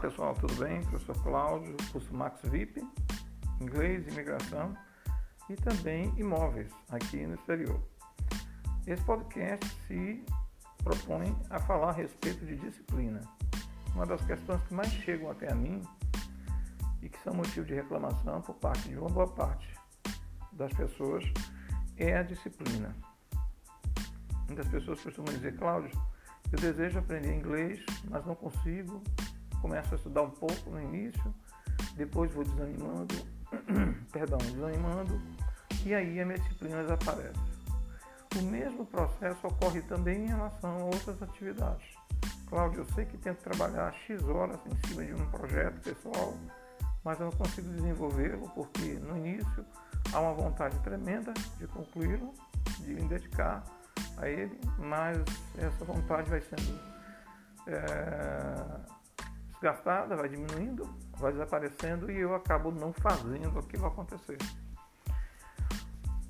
Pessoal, 0.03 0.35
tudo 0.35 0.53
bem? 0.57 0.83
Professor 0.83 1.23
Cláudio, 1.23 1.77
curso 1.93 2.13
Max 2.13 2.41
VIP, 2.43 2.85
inglês, 3.61 4.05
imigração 4.09 4.77
e 5.49 5.55
também 5.55 6.13
imóveis 6.19 6.69
aqui 6.91 7.25
no 7.25 7.37
exterior. 7.37 7.81
Esse 8.85 9.01
podcast 9.05 9.65
se 9.87 10.25
propõe 10.83 11.37
a 11.51 11.61
falar 11.61 11.91
a 11.91 11.93
respeito 11.93 12.45
de 12.45 12.57
disciplina. 12.57 13.21
Uma 13.95 14.05
das 14.05 14.21
questões 14.25 14.61
que 14.65 14.75
mais 14.75 14.89
chegam 14.89 15.31
até 15.31 15.53
a 15.53 15.55
mim 15.55 15.81
e 17.01 17.09
que 17.09 17.19
são 17.23 17.33
motivo 17.33 17.65
de 17.65 17.75
reclamação 17.75 18.43
por 18.43 18.57
parte 18.57 18.89
de 18.89 18.99
uma 18.99 19.09
boa 19.09 19.29
parte 19.29 19.73
das 20.51 20.73
pessoas 20.73 21.23
é 21.97 22.17
a 22.17 22.25
disciplina. 22.25 22.93
Muitas 24.49 24.67
pessoas 24.67 25.01
costumam 25.01 25.33
dizer, 25.33 25.57
Cláudio, 25.57 25.93
eu 26.51 26.59
desejo 26.59 26.99
aprender 26.99 27.33
inglês, 27.33 27.81
mas 28.11 28.27
não 28.27 28.35
consigo, 28.35 29.01
começo 29.63 29.95
a 29.95 29.97
estudar 29.97 30.23
um 30.23 30.31
pouco 30.31 30.71
no 30.71 30.83
início, 30.83 31.35
depois 31.95 32.33
vou 32.33 32.45
desanimando, 32.45 33.15
perdão, 34.13 34.39
desanimando, 34.39 35.23
e 35.87 35.95
aí 35.95 36.21
a 36.21 36.27
minha 36.27 36.39
disciplina 36.39 36.83
desaparece. 36.83 37.53
O 38.37 38.43
mesmo 38.43 38.85
processo 38.85 39.47
ocorre 39.47 39.81
também 39.83 40.25
em 40.25 40.27
relação 40.27 40.71
a 40.71 40.85
outras 40.85 41.23
atividades. 41.23 41.87
Cláudio, 42.49 42.81
eu 42.81 42.95
sei 42.95 43.05
que 43.05 43.17
tento 43.17 43.39
trabalhar 43.39 43.93
X 44.07 44.23
horas 44.25 44.59
em 44.67 44.89
cima 44.89 45.05
de 45.05 45.15
um 45.15 45.31
projeto 45.31 45.81
pessoal, 45.81 46.35
mas 47.05 47.19
eu 47.21 47.27
não 47.27 47.33
consigo 47.33 47.69
desenvolvê-lo 47.69 48.51
porque 48.55 48.95
no 48.95 49.17
início 49.17 49.65
há 50.13 50.21
uma 50.21 50.35
vontade 50.35 50.79
tremenda 50.81 51.33
de 51.59 51.67
concluí-lo, 51.69 52.35
de 52.81 52.95
me 52.95 53.05
dedicar 53.09 53.65
a 54.19 54.29
ele, 54.29 54.59
mas 54.79 55.19
essa 55.57 55.85
vontade 55.85 56.29
vai 56.29 56.41
sendo 56.41 56.79
é, 57.67 59.02
desgastada, 59.63 60.17
vai 60.17 60.29
diminuindo, 60.29 60.85
vai 61.17 61.31
desaparecendo 61.31 62.11
e 62.11 62.19
eu 62.19 62.35
acabo 62.35 62.73
não 62.73 62.93
fazendo 62.93 63.61
aquilo 63.61 63.87
acontecer. 63.87 64.37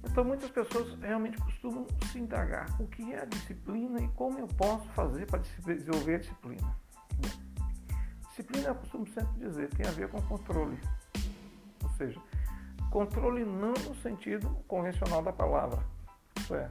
Então 0.04 0.22
muitas 0.22 0.50
pessoas 0.50 0.94
realmente 1.00 1.38
costumam 1.38 1.86
se 2.10 2.18
indagar 2.18 2.66
o 2.78 2.86
que 2.86 3.14
é 3.14 3.22
a 3.22 3.24
disciplina 3.24 4.00
e 4.00 4.08
como 4.08 4.38
eu 4.38 4.46
posso 4.46 4.86
fazer 4.90 5.26
para 5.26 5.38
desenvolver 5.64 6.16
a 6.16 6.18
disciplina. 6.18 6.76
disciplina 8.28 8.68
eu 8.68 8.74
costumo 8.74 9.06
sempre 9.08 9.32
dizer 9.38 9.70
tem 9.70 9.86
a 9.86 9.92
ver 9.92 10.10
com 10.10 10.20
controle. 10.22 10.78
Ou 11.82 11.90
seja, 11.90 12.20
controle 12.90 13.44
não 13.44 13.72
no 13.72 13.94
sentido 14.02 14.50
convencional 14.68 15.22
da 15.22 15.32
palavra. 15.32 15.82
Isso 16.38 16.54
é, 16.54 16.70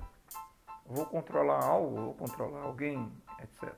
vou 0.86 1.08
controlar 1.08 1.64
algo, 1.64 1.96
vou 1.96 2.14
controlar 2.14 2.62
alguém 2.62 3.12
etc. 3.40 3.74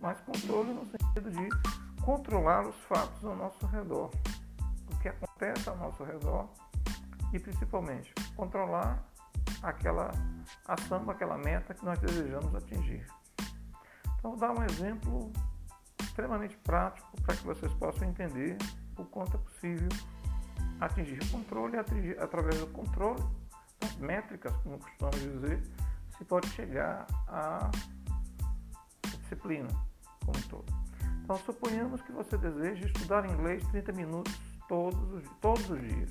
Mas 0.00 0.18
controle 0.20 0.72
no 0.72 0.86
sentido 0.86 1.30
de 1.30 1.87
controlar 2.08 2.66
os 2.66 2.74
fatos 2.84 3.22
ao 3.22 3.36
nosso 3.36 3.66
redor, 3.66 4.10
o 4.90 4.98
que 4.98 5.10
acontece 5.10 5.68
ao 5.68 5.76
nosso 5.76 6.02
redor 6.02 6.48
e 7.34 7.38
principalmente 7.38 8.14
controlar 8.34 9.04
aquela 9.62 10.10
ação, 10.66 11.10
aquela 11.10 11.36
meta 11.36 11.74
que 11.74 11.84
nós 11.84 11.98
desejamos 11.98 12.54
atingir. 12.54 13.06
Então, 14.18 14.30
vou 14.30 14.36
dar 14.38 14.58
um 14.58 14.64
exemplo 14.64 15.30
extremamente 16.00 16.56
prático 16.56 17.14
para 17.20 17.36
que 17.36 17.44
vocês 17.44 17.70
possam 17.74 18.08
entender 18.08 18.56
o 18.96 19.04
quanto 19.04 19.36
é 19.36 19.40
possível 19.40 19.90
atingir 20.80 21.22
o 21.24 21.30
controle 21.30 21.76
e 21.76 21.78
atingir, 21.78 22.18
através 22.22 22.58
do 22.58 22.68
controle 22.68 23.22
das 23.78 23.94
métricas, 23.96 24.56
como 24.62 24.78
costumamos 24.78 25.20
dizer, 25.20 25.62
se 26.16 26.24
pode 26.24 26.48
chegar 26.52 27.06
à 27.28 27.70
disciplina 29.04 29.68
como 30.24 30.38
um 30.38 30.42
todo. 30.48 30.87
Então, 31.28 31.36
suponhamos 31.40 32.00
que 32.00 32.10
você 32.10 32.38
deseja 32.38 32.86
estudar 32.86 33.26
inglês 33.26 33.62
30 33.68 33.92
minutos 33.92 34.34
todos 34.66 35.12
os, 35.12 35.28
todos 35.42 35.68
os 35.68 35.78
dias. 35.78 36.10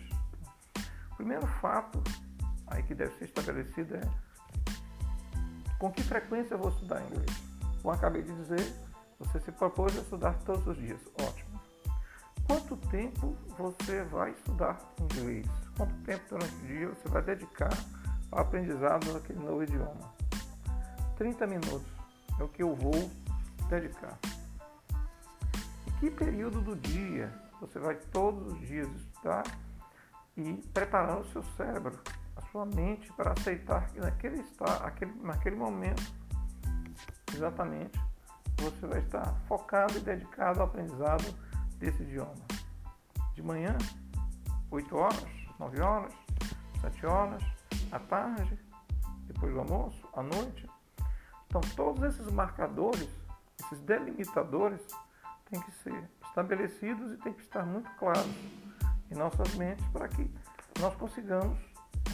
O 1.12 1.16
primeiro 1.16 1.48
fato 1.60 2.04
aí 2.68 2.84
que 2.84 2.94
deve 2.94 3.16
ser 3.16 3.26
estabelecido 3.26 3.96
é 3.96 4.02
com 5.80 5.92
que 5.92 6.04
frequência 6.04 6.54
eu 6.54 6.60
vou 6.60 6.70
estudar 6.70 7.04
inglês. 7.04 7.32
Como 7.82 7.96
acabei 7.96 8.22
de 8.22 8.32
dizer, 8.32 8.76
você 9.18 9.40
se 9.40 9.52
propôs 9.52 9.98
a 9.98 10.02
estudar 10.02 10.34
todos 10.46 10.68
os 10.68 10.78
dias. 10.78 11.02
Ótimo. 11.20 11.60
Quanto 12.46 12.78
tempo 12.78 13.36
você 13.58 14.04
vai 14.04 14.30
estudar 14.30 14.80
inglês? 15.02 15.48
Quanto 15.76 15.96
tempo 16.04 16.24
durante 16.30 16.56
o 16.58 16.68
dia 16.68 16.90
você 16.90 17.10
vai 17.10 17.24
dedicar 17.24 17.76
ao 18.32 18.42
aprendizado 18.42 19.12
daquele 19.12 19.40
novo 19.40 19.64
idioma? 19.64 20.14
30 21.18 21.48
minutos 21.48 21.88
é 22.40 22.44
o 22.44 22.48
que 22.48 22.62
eu 22.62 22.76
vou 22.76 23.10
dedicar. 23.68 24.16
Que 26.00 26.12
período 26.12 26.62
do 26.62 26.76
dia 26.76 27.34
você 27.60 27.80
vai 27.80 27.96
todos 27.96 28.54
os 28.54 28.60
dias 28.60 28.88
estudar 28.88 29.44
e 30.36 30.54
preparar 30.72 31.20
o 31.20 31.26
seu 31.32 31.42
cérebro, 31.56 32.00
a 32.36 32.42
sua 32.52 32.68
mente 32.68 33.12
para 33.14 33.32
aceitar 33.32 33.90
que 33.90 34.00
naquele, 34.00 34.42
está, 34.42 34.86
aquele, 34.86 35.12
naquele 35.24 35.56
momento, 35.56 36.04
exatamente, 37.34 38.00
você 38.58 38.86
vai 38.86 39.00
estar 39.00 39.34
focado 39.48 39.98
e 39.98 40.00
dedicado 40.00 40.62
ao 40.62 40.68
aprendizado 40.68 41.34
desse 41.80 42.04
idioma. 42.04 42.46
De 43.34 43.42
manhã, 43.42 43.76
8 44.70 44.96
horas, 44.96 45.28
9 45.58 45.82
horas, 45.82 46.14
7 46.82 47.06
horas, 47.08 47.44
à 47.92 47.98
tarde, 47.98 48.60
depois 49.26 49.52
do 49.52 49.60
almoço, 49.62 50.08
à 50.14 50.22
noite. 50.22 50.70
Então, 51.48 51.62
todos 51.76 52.04
esses 52.04 52.32
marcadores, 52.32 53.10
esses 53.60 53.80
delimitadores, 53.80 54.82
têm 55.50 55.62
que 55.62 55.72
ser 55.84 56.10
estabelecidos 56.26 57.14
e 57.14 57.18
têm 57.18 57.34
que 57.34 57.42
estar 57.42 57.66
muito 57.66 57.90
claros 57.98 58.36
em 59.12 59.16
nossas 59.16 59.54
mentes 59.56 59.86
para 59.88 60.08
que 60.08 60.30
nós 60.80 60.96
consigamos 60.96 61.58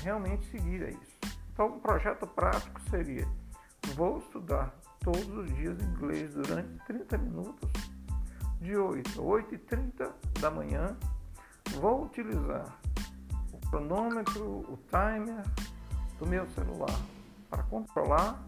realmente 0.02 0.46
seguir 0.50 0.84
a 0.84 0.90
isso. 0.90 1.18
Então, 1.52 1.68
um 1.68 1.80
projeto 1.80 2.26
prático 2.28 2.80
seria: 2.90 3.28
vou 3.96 4.20
estudar 4.20 4.74
todos 5.00 5.28
os 5.28 5.54
dias 5.56 5.82
inglês 5.82 6.34
durante 6.34 6.84
30 6.86 7.18
minutos, 7.18 7.72
de 8.60 8.76
8 8.76 9.20
a 9.20 9.24
8 9.24 9.56
e 9.56 9.58
30 9.58 10.16
da 10.40 10.50
manhã. 10.50 10.98
Vou 11.80 12.06
utilizar 12.06 12.80
o 13.52 13.70
cronômetro, 13.70 14.60
o 14.72 14.78
timer 14.90 15.44
do 16.18 16.28
meu 16.28 16.48
celular 16.52 17.00
para 17.50 17.64
controlar, 17.64 18.44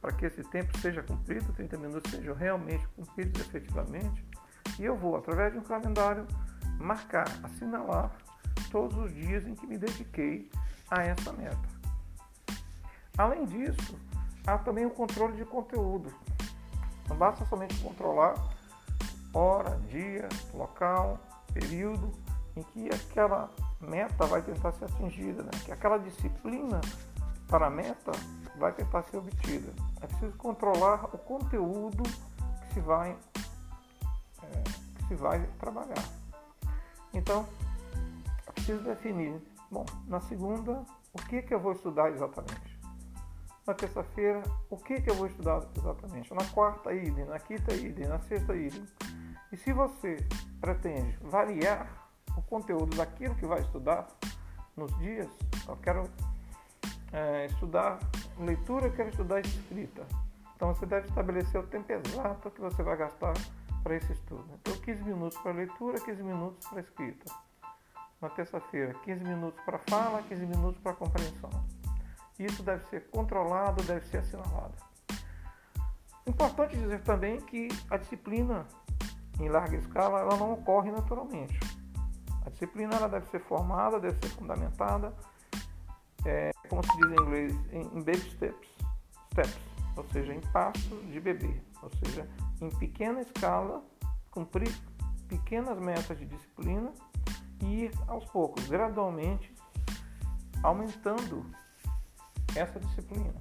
para 0.00 0.12
que 0.12 0.26
esse 0.26 0.42
tempo 0.44 0.76
seja 0.78 1.02
cumprido, 1.02 1.52
30 1.52 1.76
minutos 1.76 2.10
sejam 2.10 2.34
realmente 2.34 2.86
cumpridos 2.88 3.40
efetivamente. 3.40 4.24
E 4.78 4.84
eu 4.84 4.96
vou, 4.96 5.16
através 5.16 5.52
de 5.52 5.58
um 5.58 5.62
calendário, 5.62 6.26
marcar, 6.78 7.26
assinalar 7.42 8.12
todos 8.70 8.96
os 8.98 9.14
dias 9.14 9.46
em 9.46 9.54
que 9.54 9.66
me 9.66 9.76
dediquei 9.76 10.50
a 10.90 11.02
essa 11.02 11.32
meta. 11.32 11.78
Além 13.16 13.44
disso, 13.46 13.98
há 14.46 14.58
também 14.58 14.86
o 14.86 14.90
controle 14.90 15.36
de 15.36 15.44
conteúdo. 15.44 16.12
Não 17.08 17.16
basta 17.16 17.44
somente 17.46 17.74
controlar 17.80 18.34
hora, 19.32 19.78
dia, 19.88 20.28
local, 20.54 21.18
período 21.52 22.12
em 22.56 22.62
que 22.62 22.88
aquela 22.88 23.50
meta 23.80 24.26
vai 24.26 24.42
tentar 24.42 24.72
ser 24.72 24.86
atingida, 24.86 25.42
né? 25.42 25.50
que 25.64 25.72
aquela 25.72 25.98
disciplina 25.98 26.80
para 27.48 27.66
a 27.66 27.70
meta 27.70 28.12
vai 28.58 28.72
tentar 28.72 29.02
ser 29.04 29.16
obtida. 29.16 29.72
É 30.00 30.06
preciso 30.06 30.36
controlar 30.36 31.04
o 31.14 31.18
conteúdo 31.18 32.02
que 32.02 32.74
se 32.74 32.80
vai, 32.80 33.16
é, 34.42 34.62
que 34.96 35.04
se 35.08 35.14
vai 35.14 35.46
trabalhar. 35.58 36.04
Então, 37.14 37.46
é 38.46 38.52
preciso 38.52 38.82
definir, 38.82 39.40
bom, 39.70 39.86
na 40.06 40.20
segunda, 40.20 40.84
o 41.12 41.18
que, 41.28 41.42
que 41.42 41.54
eu 41.54 41.60
vou 41.60 41.72
estudar 41.72 42.10
exatamente? 42.10 42.78
na 43.68 43.74
terça-feira, 43.74 44.42
o 44.70 44.78
que, 44.78 44.98
que 45.02 45.10
eu 45.10 45.14
vou 45.14 45.26
estudar 45.26 45.62
exatamente? 45.76 46.32
Na 46.32 46.42
quarta, 46.46 46.90
idem, 46.90 47.26
na 47.26 47.38
quinta, 47.38 47.74
idem, 47.74 48.08
na 48.08 48.18
sexta, 48.20 48.56
idem. 48.56 48.82
E 49.52 49.58
se 49.58 49.74
você 49.74 50.16
pretende 50.58 51.18
variar 51.20 52.08
o 52.34 52.40
conteúdo 52.40 52.96
daquilo 52.96 53.34
que 53.34 53.44
vai 53.44 53.60
estudar 53.60 54.06
nos 54.74 54.96
dias, 54.98 55.28
eu 55.68 55.76
quero 55.76 56.04
é, 57.12 57.44
estudar 57.44 57.98
leitura, 58.44 58.86
eu 58.86 58.92
quero 58.92 59.08
estudar 59.08 59.40
escrita. 59.40 60.06
Então 60.56 60.74
você 60.74 60.86
deve 60.86 61.06
estabelecer 61.06 61.60
o 61.60 61.66
tempo 61.66 61.92
exato 61.92 62.50
que 62.50 62.60
você 62.60 62.82
vai 62.82 62.96
gastar 62.96 63.34
para 63.82 63.94
esse 63.94 64.12
estudo. 64.12 64.44
Então 64.60 64.74
15 64.74 65.02
minutos 65.04 65.38
para 65.38 65.52
leitura, 65.52 66.00
15 66.00 66.22
minutos 66.22 66.68
para 66.68 66.80
escrita. 66.80 67.32
Na 68.20 68.28
terça-feira, 68.28 68.94
15 69.04 69.24
minutos 69.24 69.60
para 69.64 69.78
fala, 69.78 70.22
15 70.22 70.46
minutos 70.46 70.80
para 70.82 70.92
compreensão. 70.94 71.50
Isso 72.38 72.62
deve 72.62 72.84
ser 72.86 73.08
controlado, 73.10 73.82
deve 73.84 74.04
ser 74.06 74.18
assinalado. 74.18 74.74
Importante 76.26 76.76
dizer 76.76 77.02
também 77.02 77.40
que 77.40 77.68
a 77.88 77.96
disciplina 77.96 78.66
em 79.40 79.48
larga 79.48 79.76
escala 79.76 80.20
ela 80.20 80.36
não 80.36 80.52
ocorre 80.52 80.90
naturalmente. 80.90 81.58
A 82.44 82.50
disciplina 82.50 82.96
ela 82.96 83.08
deve 83.08 83.26
ser 83.28 83.40
formada, 83.40 84.00
deve 84.00 84.18
ser 84.18 84.34
fundamentada, 84.34 85.14
é, 86.24 86.50
como 86.68 86.82
se 86.82 86.96
diz 86.96 87.10
em 87.10 87.22
inglês, 87.22 87.52
em 87.72 88.02
baby 88.02 88.30
steps, 88.30 88.68
steps, 89.32 89.58
ou 89.96 90.04
seja, 90.12 90.34
em 90.34 90.40
passos 90.52 91.12
de 91.12 91.20
bebê, 91.20 91.60
ou 91.82 91.90
seja, 92.04 92.28
em 92.60 92.70
pequena 92.78 93.20
escala, 93.20 93.82
cumprir 94.30 94.72
pequenas 95.28 95.78
metas 95.78 96.18
de 96.18 96.26
disciplina 96.26 96.92
e 97.62 97.84
ir 97.84 97.92
aos 98.06 98.24
poucos, 98.26 98.66
gradualmente, 98.68 99.52
aumentando 100.62 101.44
essa 102.54 102.80
disciplina, 102.80 103.34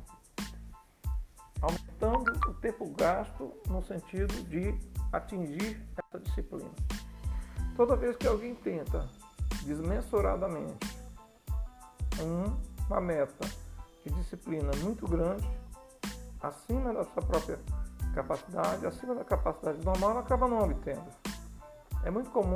aumentando 1.61 2.31
o 2.49 2.53
tempo 2.55 2.89
gasto 2.95 3.53
no 3.67 3.81
sentido 3.83 4.33
de 4.43 4.77
atingir 5.11 5.81
essa 5.97 6.19
disciplina. 6.19 6.71
Toda 7.75 7.95
vez 7.95 8.15
que 8.17 8.27
alguém 8.27 8.55
tenta 8.55 9.07
desmensuradamente 9.63 10.97
uma 12.89 13.01
meta 13.01 13.47
de 14.05 14.13
disciplina 14.13 14.71
muito 14.81 15.07
grande, 15.07 15.47
acima 16.41 16.93
da 16.93 17.03
sua 17.03 17.21
própria 17.21 17.59
capacidade, 18.13 18.85
acima 18.85 19.13
da 19.15 19.23
capacidade 19.23 19.83
normal, 19.83 20.11
ela 20.11 20.19
acaba 20.21 20.47
não 20.47 20.59
obtendo. 20.59 21.05
É 22.03 22.09
muito 22.09 22.29
comum 22.31 22.53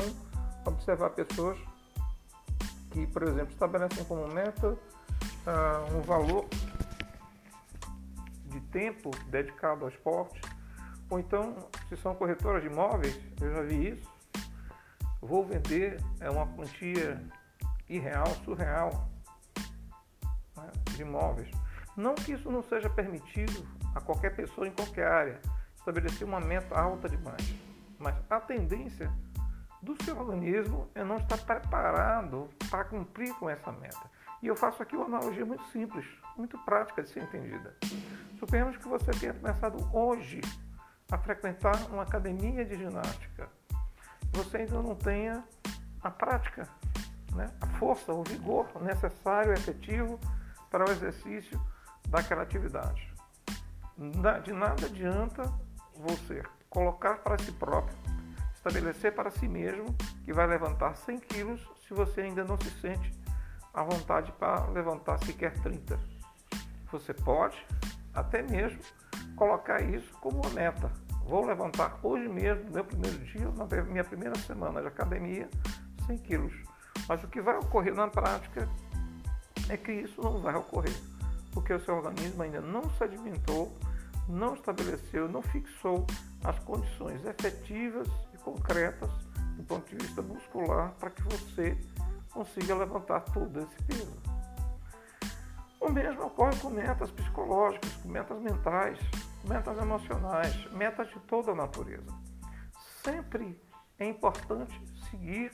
observar 0.65 1.10
pessoas 1.12 1.58
que, 2.91 3.06
por 3.08 3.24
exemplo, 3.24 3.52
estabelecem 3.52 4.04
como 4.06 4.28
meta 4.28 4.70
uh, 4.70 5.98
um 5.98 6.02
valor 6.02 6.48
de 8.46 8.60
tempo 8.72 9.12
dedicado 9.28 9.86
ao 9.86 9.89
esporte, 9.89 10.41
ou 11.10 11.20
então, 11.20 11.56
se 11.89 11.98
são 11.98 12.15
corretoras 12.15 12.62
de 12.62 12.70
imóveis, 12.70 13.20
eu 13.41 13.54
já 13.54 13.62
vi 13.63 13.89
isso, 13.89 14.10
vou 15.22 15.46
vender 15.46 16.02
é 16.20 16.30
uma 16.30 16.48
quantia 16.48 17.22
irreal, 17.89 18.28
surreal 18.46 19.11
imóveis. 21.02 21.50
Não 21.96 22.16
que 22.16 22.34
isso 22.34 22.50
não 22.50 22.64
seja 22.64 22.90
permitido 22.90 23.66
a 23.94 24.02
qualquer 24.02 24.36
pessoa 24.36 24.68
em 24.68 24.72
qualquer 24.72 25.08
área, 25.08 25.42
estabelecer 25.76 26.26
uma 26.26 26.40
meta 26.40 26.80
alta 26.80 27.10
demais, 27.10 27.54
mas 28.00 28.16
a 28.30 28.40
tendência 28.40 29.12
do 29.82 30.02
seu 30.04 30.18
organismo 30.18 30.88
é 30.94 31.04
não 31.04 31.18
estar 31.18 31.38
preparado 31.40 32.50
para 32.70 32.86
cumprir 32.86 33.34
com 33.36 33.50
essa 33.50 33.72
meta. 33.72 34.10
E 34.42 34.48
eu 34.48 34.56
faço 34.56 34.82
aqui 34.82 34.96
uma 34.96 35.06
analogia 35.06 35.46
muito 35.46 35.64
simples, 35.66 36.06
muito 36.38 36.58
prática 36.60 37.04
de 37.04 37.10
ser 37.10 37.24
entendida. 37.24 37.76
Suponhamos 38.40 38.78
que 38.78 38.88
você 38.88 39.12
tenha 39.12 39.34
começado 39.34 39.78
hoje 39.94 40.42
a 41.12 41.18
frequentar 41.18 41.76
uma 41.92 42.04
academia 42.04 42.64
de 42.64 42.78
ginástica. 42.78 43.50
Você 44.34 44.58
ainda 44.58 44.82
não 44.82 44.96
tenha 44.96 45.44
a 46.02 46.10
prática, 46.10 46.68
né? 47.36 47.52
a 47.60 47.68
força, 47.78 48.14
o 48.14 48.24
vigor 48.24 48.68
necessário, 48.82 49.54
efetivo 49.54 50.20
para 50.72 50.90
o 50.90 50.92
exercício 50.92 51.62
daquela 52.08 52.42
atividade. 52.42 53.14
De 54.44 54.54
nada 54.54 54.88
adianta 54.88 55.44
você 55.94 56.42
colocar 56.70 57.20
para 57.20 57.38
si 57.38 57.52
próprio, 57.52 57.96
estabelecer 58.56 59.14
para 59.14 59.30
si 59.30 59.48
mesmo 59.48 59.94
que 60.24 60.34
vai 60.34 60.48
levantar 60.48 60.96
100 60.96 61.20
quilos 61.20 61.70
se 61.88 61.94
você 61.94 62.22
ainda 62.22 62.44
não 62.44 62.60
se 62.60 62.72
sente 62.80 63.14
à 63.74 63.84
vontade 63.84 64.32
para 64.34 64.66
levantar 64.68 65.20
sequer 65.20 65.54
30. 65.62 66.00
Você 66.92 67.14
pode 67.14 67.64
até 68.14 68.42
mesmo 68.42 68.80
colocar 69.36 69.82
isso 69.82 70.12
como 70.20 70.42
uma 70.42 70.50
meta. 70.50 70.92
Vou 71.26 71.46
levantar 71.46 72.00
hoje 72.02 72.28
mesmo, 72.28 72.64
no 72.66 72.72
meu 72.72 72.86
primeiro 72.86 73.18
dia, 73.20 73.52
na 73.52 73.84
minha 73.84 74.04
primeira 74.04 74.36
semana 74.40 74.82
de 74.82 74.88
academia, 74.88 75.50
100 76.08 76.18
quilos. 76.20 76.54
Mas 77.08 77.24
o 77.24 77.28
que 77.28 77.42
vai 77.42 77.58
ocorrer 77.58 77.94
na 77.94 78.08
prática 78.08 78.68
é 79.69 79.78
que 79.78 79.91
isso 79.91 80.21
não 80.21 80.39
vai 80.39 80.56
ocorrer, 80.56 80.95
porque 81.52 81.74
o 81.74 81.84
seu 81.84 81.95
organismo 81.95 82.43
ainda 82.43 82.62
não 82.62 82.89
se 82.91 83.04
alimentou, 83.04 83.78
não 84.28 84.54
estabeleceu, 84.54 85.28
não 85.28 85.41
fixou 85.41 86.06
as 86.43 86.58
condições 86.60 87.24
efetivas 87.26 88.08
e 88.34 88.38
concretas 88.38 89.10
do 89.56 89.63
ponto 89.63 89.89
de 89.89 90.06
vista 90.06 90.21
muscular 90.21 90.93
para 91.00 91.10
que 91.10 91.21
você 91.24 91.78
consiga 92.32 92.76
levantar 92.76 93.21
todo 93.21 93.60
esse 93.60 93.84
peso. 93.84 94.21
O 95.80 95.89
mesmo 95.89 96.26
ocorre 96.26 96.56
com 96.60 96.69
metas 96.69 97.10
psicológicas, 97.12 97.91
com 97.97 98.10
metas 98.10 98.39
mentais, 98.39 99.00
metas 99.43 99.78
emocionais, 99.78 100.71
metas 100.71 101.10
de 101.10 101.19
toda 101.21 101.52
a 101.52 101.56
natureza. 101.56 102.06
Sempre 103.04 103.60
é 103.97 104.06
importante 104.06 104.80
seguir 105.10 105.52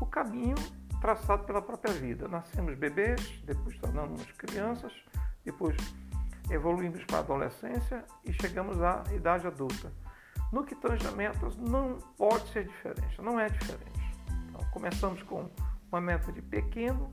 o 0.00 0.06
caminho 0.06 0.54
traçado 1.02 1.42
pela 1.42 1.60
própria 1.60 1.92
vida. 1.92 2.28
Nascemos 2.28 2.78
bebês, 2.78 3.20
depois 3.44 3.76
tornamos 3.78 4.22
crianças, 4.38 4.92
depois 5.44 5.76
evoluímos 6.48 7.04
para 7.04 7.16
a 7.16 7.20
adolescência 7.20 8.04
e 8.24 8.32
chegamos 8.32 8.80
à 8.80 9.02
idade 9.12 9.44
adulta. 9.48 9.92
No 10.52 10.64
que 10.64 10.76
tange 10.76 11.04
a 11.08 11.10
metas, 11.10 11.56
não 11.56 11.98
pode 12.16 12.48
ser 12.52 12.68
diferente, 12.68 13.20
não 13.20 13.40
é 13.40 13.48
diferente. 13.48 14.00
Então, 14.48 14.60
começamos 14.70 15.20
com 15.24 15.50
uma 15.90 16.00
meta 16.00 16.30
de 16.30 16.40
pequeno, 16.40 17.12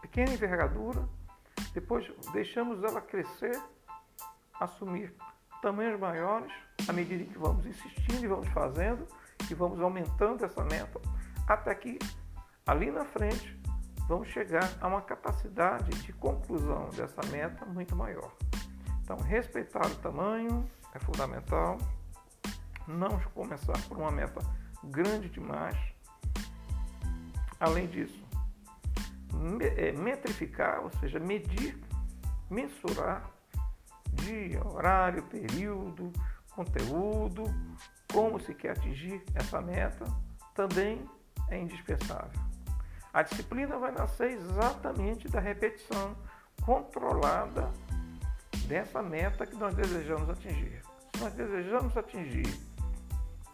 pequena 0.00 0.32
envergadura, 0.32 1.08
depois 1.74 2.08
deixamos 2.32 2.84
ela 2.84 3.00
crescer, 3.00 3.60
assumir 4.60 5.12
tamanhos 5.60 5.98
maiores, 5.98 6.52
à 6.86 6.92
medida 6.92 7.24
que 7.24 7.38
vamos 7.38 7.66
insistindo 7.66 8.24
e 8.24 8.28
vamos 8.28 8.48
fazendo, 8.50 9.04
e 9.50 9.54
vamos 9.54 9.80
aumentando 9.80 10.44
essa 10.44 10.62
meta, 10.64 11.00
até 11.48 11.74
que 11.74 11.98
ali 12.66 12.90
na 12.90 13.04
frente 13.04 13.56
vamos 14.08 14.28
chegar 14.28 14.68
a 14.80 14.88
uma 14.88 15.00
capacidade 15.00 15.90
de 16.02 16.12
conclusão 16.12 16.90
dessa 16.90 17.20
meta 17.30 17.64
muito 17.64 17.94
maior. 17.94 18.32
Então, 19.02 19.16
respeitar 19.18 19.86
o 19.86 19.94
tamanho 19.96 20.68
é 20.92 20.98
fundamental, 20.98 21.78
não 22.88 23.20
começar 23.34 23.80
por 23.88 23.98
uma 23.98 24.10
meta 24.10 24.40
grande 24.82 25.28
demais. 25.28 25.76
Além 27.58 27.86
disso, 27.86 28.24
é, 29.76 29.92
metrificar, 29.92 30.80
ou 30.82 30.90
seja, 30.98 31.18
medir, 31.18 31.78
mensurar 32.50 33.30
dia, 34.12 34.64
horário, 34.66 35.22
período, 35.24 36.12
conteúdo, 36.50 37.44
como 38.12 38.40
se 38.40 38.54
quer 38.54 38.70
atingir 38.70 39.22
essa 39.34 39.60
meta, 39.60 40.04
também 40.54 41.08
é 41.48 41.58
indispensável. 41.58 42.45
A 43.16 43.22
disciplina 43.22 43.78
vai 43.78 43.92
nascer 43.92 44.32
exatamente 44.32 45.26
da 45.26 45.40
repetição 45.40 46.14
controlada 46.62 47.72
dessa 48.68 49.02
meta 49.02 49.46
que 49.46 49.56
nós 49.56 49.74
desejamos 49.74 50.28
atingir. 50.28 50.82
Se 51.14 51.22
nós 51.22 51.32
desejamos 51.32 51.96
atingir 51.96 52.60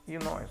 e 0.08 0.18
nós 0.18 0.50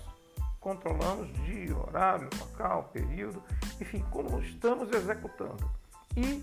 controlamos 0.58 1.30
dia, 1.44 1.76
horário, 1.76 2.30
local, 2.40 2.84
período, 2.84 3.42
enfim, 3.78 4.02
como 4.10 4.40
estamos 4.40 4.90
executando. 4.90 5.70
E, 6.16 6.42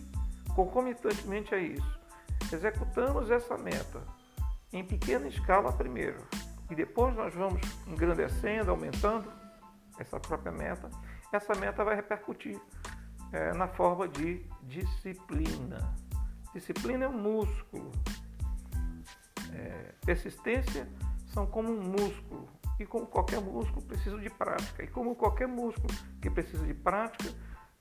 concomitantemente 0.54 1.56
a 1.56 1.58
isso, 1.58 2.00
executamos 2.54 3.32
essa 3.32 3.58
meta 3.58 4.00
em 4.72 4.86
pequena 4.86 5.28
escala 5.28 5.74
primeiro, 5.74 6.24
e 6.70 6.76
depois 6.76 7.16
nós 7.16 7.34
vamos 7.34 7.62
engrandecendo, 7.88 8.70
aumentando 8.70 9.28
essa 9.98 10.20
própria 10.20 10.52
meta, 10.52 10.88
essa 11.32 11.54
meta 11.56 11.84
vai 11.84 11.96
repercutir 11.96 12.60
é, 13.32 13.54
na 13.54 13.68
forma 13.68 14.08
de 14.08 14.46
disciplina. 14.64 15.96
Disciplina 16.54 17.06
é 17.06 17.08
um 17.08 17.18
músculo. 17.18 17.92
É, 19.54 19.94
persistência 20.06 20.88
são 21.28 21.46
como 21.46 21.72
um 21.72 21.82
músculo. 21.82 22.50
E 22.80 22.86
como 22.86 23.06
qualquer 23.06 23.42
músculo, 23.42 23.82
precisa 23.86 24.18
de 24.18 24.30
prática. 24.30 24.84
E 24.84 24.88
como 24.88 25.16
qualquer 25.16 25.48
músculo 25.48 25.94
que 26.22 26.30
precisa 26.30 26.66
de 26.66 26.74
prática, 26.74 27.30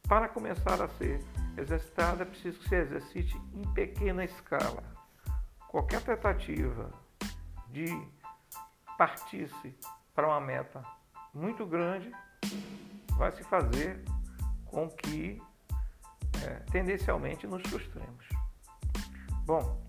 para 0.09 0.29
começar 0.29 0.83
a 0.83 0.89
ser 0.89 1.21
exercitado, 1.57 2.23
é 2.23 2.25
preciso 2.25 2.59
que 2.59 2.69
se 2.69 2.75
exercite 2.75 3.37
em 3.55 3.63
pequena 3.75 4.25
escala. 4.25 4.83
Qualquer 5.69 6.01
tentativa 6.01 6.91
de 7.69 7.87
partir-se 8.97 9.79
para 10.15 10.27
uma 10.27 10.41
meta 10.41 10.83
muito 11.33 11.65
grande 11.65 12.11
vai 13.19 13.33
se 13.33 13.43
fazer 13.43 14.03
com 14.65 14.89
que 14.89 15.43
é, 16.45 16.55
tendencialmente 16.71 17.47
nos 17.47 17.63
frustremos. 17.69 18.29
Bom, 19.45 19.83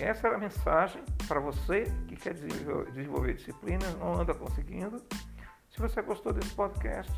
essa 0.00 0.26
era 0.26 0.36
a 0.36 0.40
mensagem 0.40 1.02
para 1.28 1.38
você 1.38 1.84
que 2.08 2.16
quer 2.16 2.34
desenvolver 2.34 3.34
disciplina, 3.34 3.88
não 3.92 4.20
anda 4.20 4.34
conseguindo. 4.34 5.00
Se 5.70 5.80
você 5.80 6.02
gostou 6.02 6.32
desse 6.32 6.52
podcast, 6.54 7.12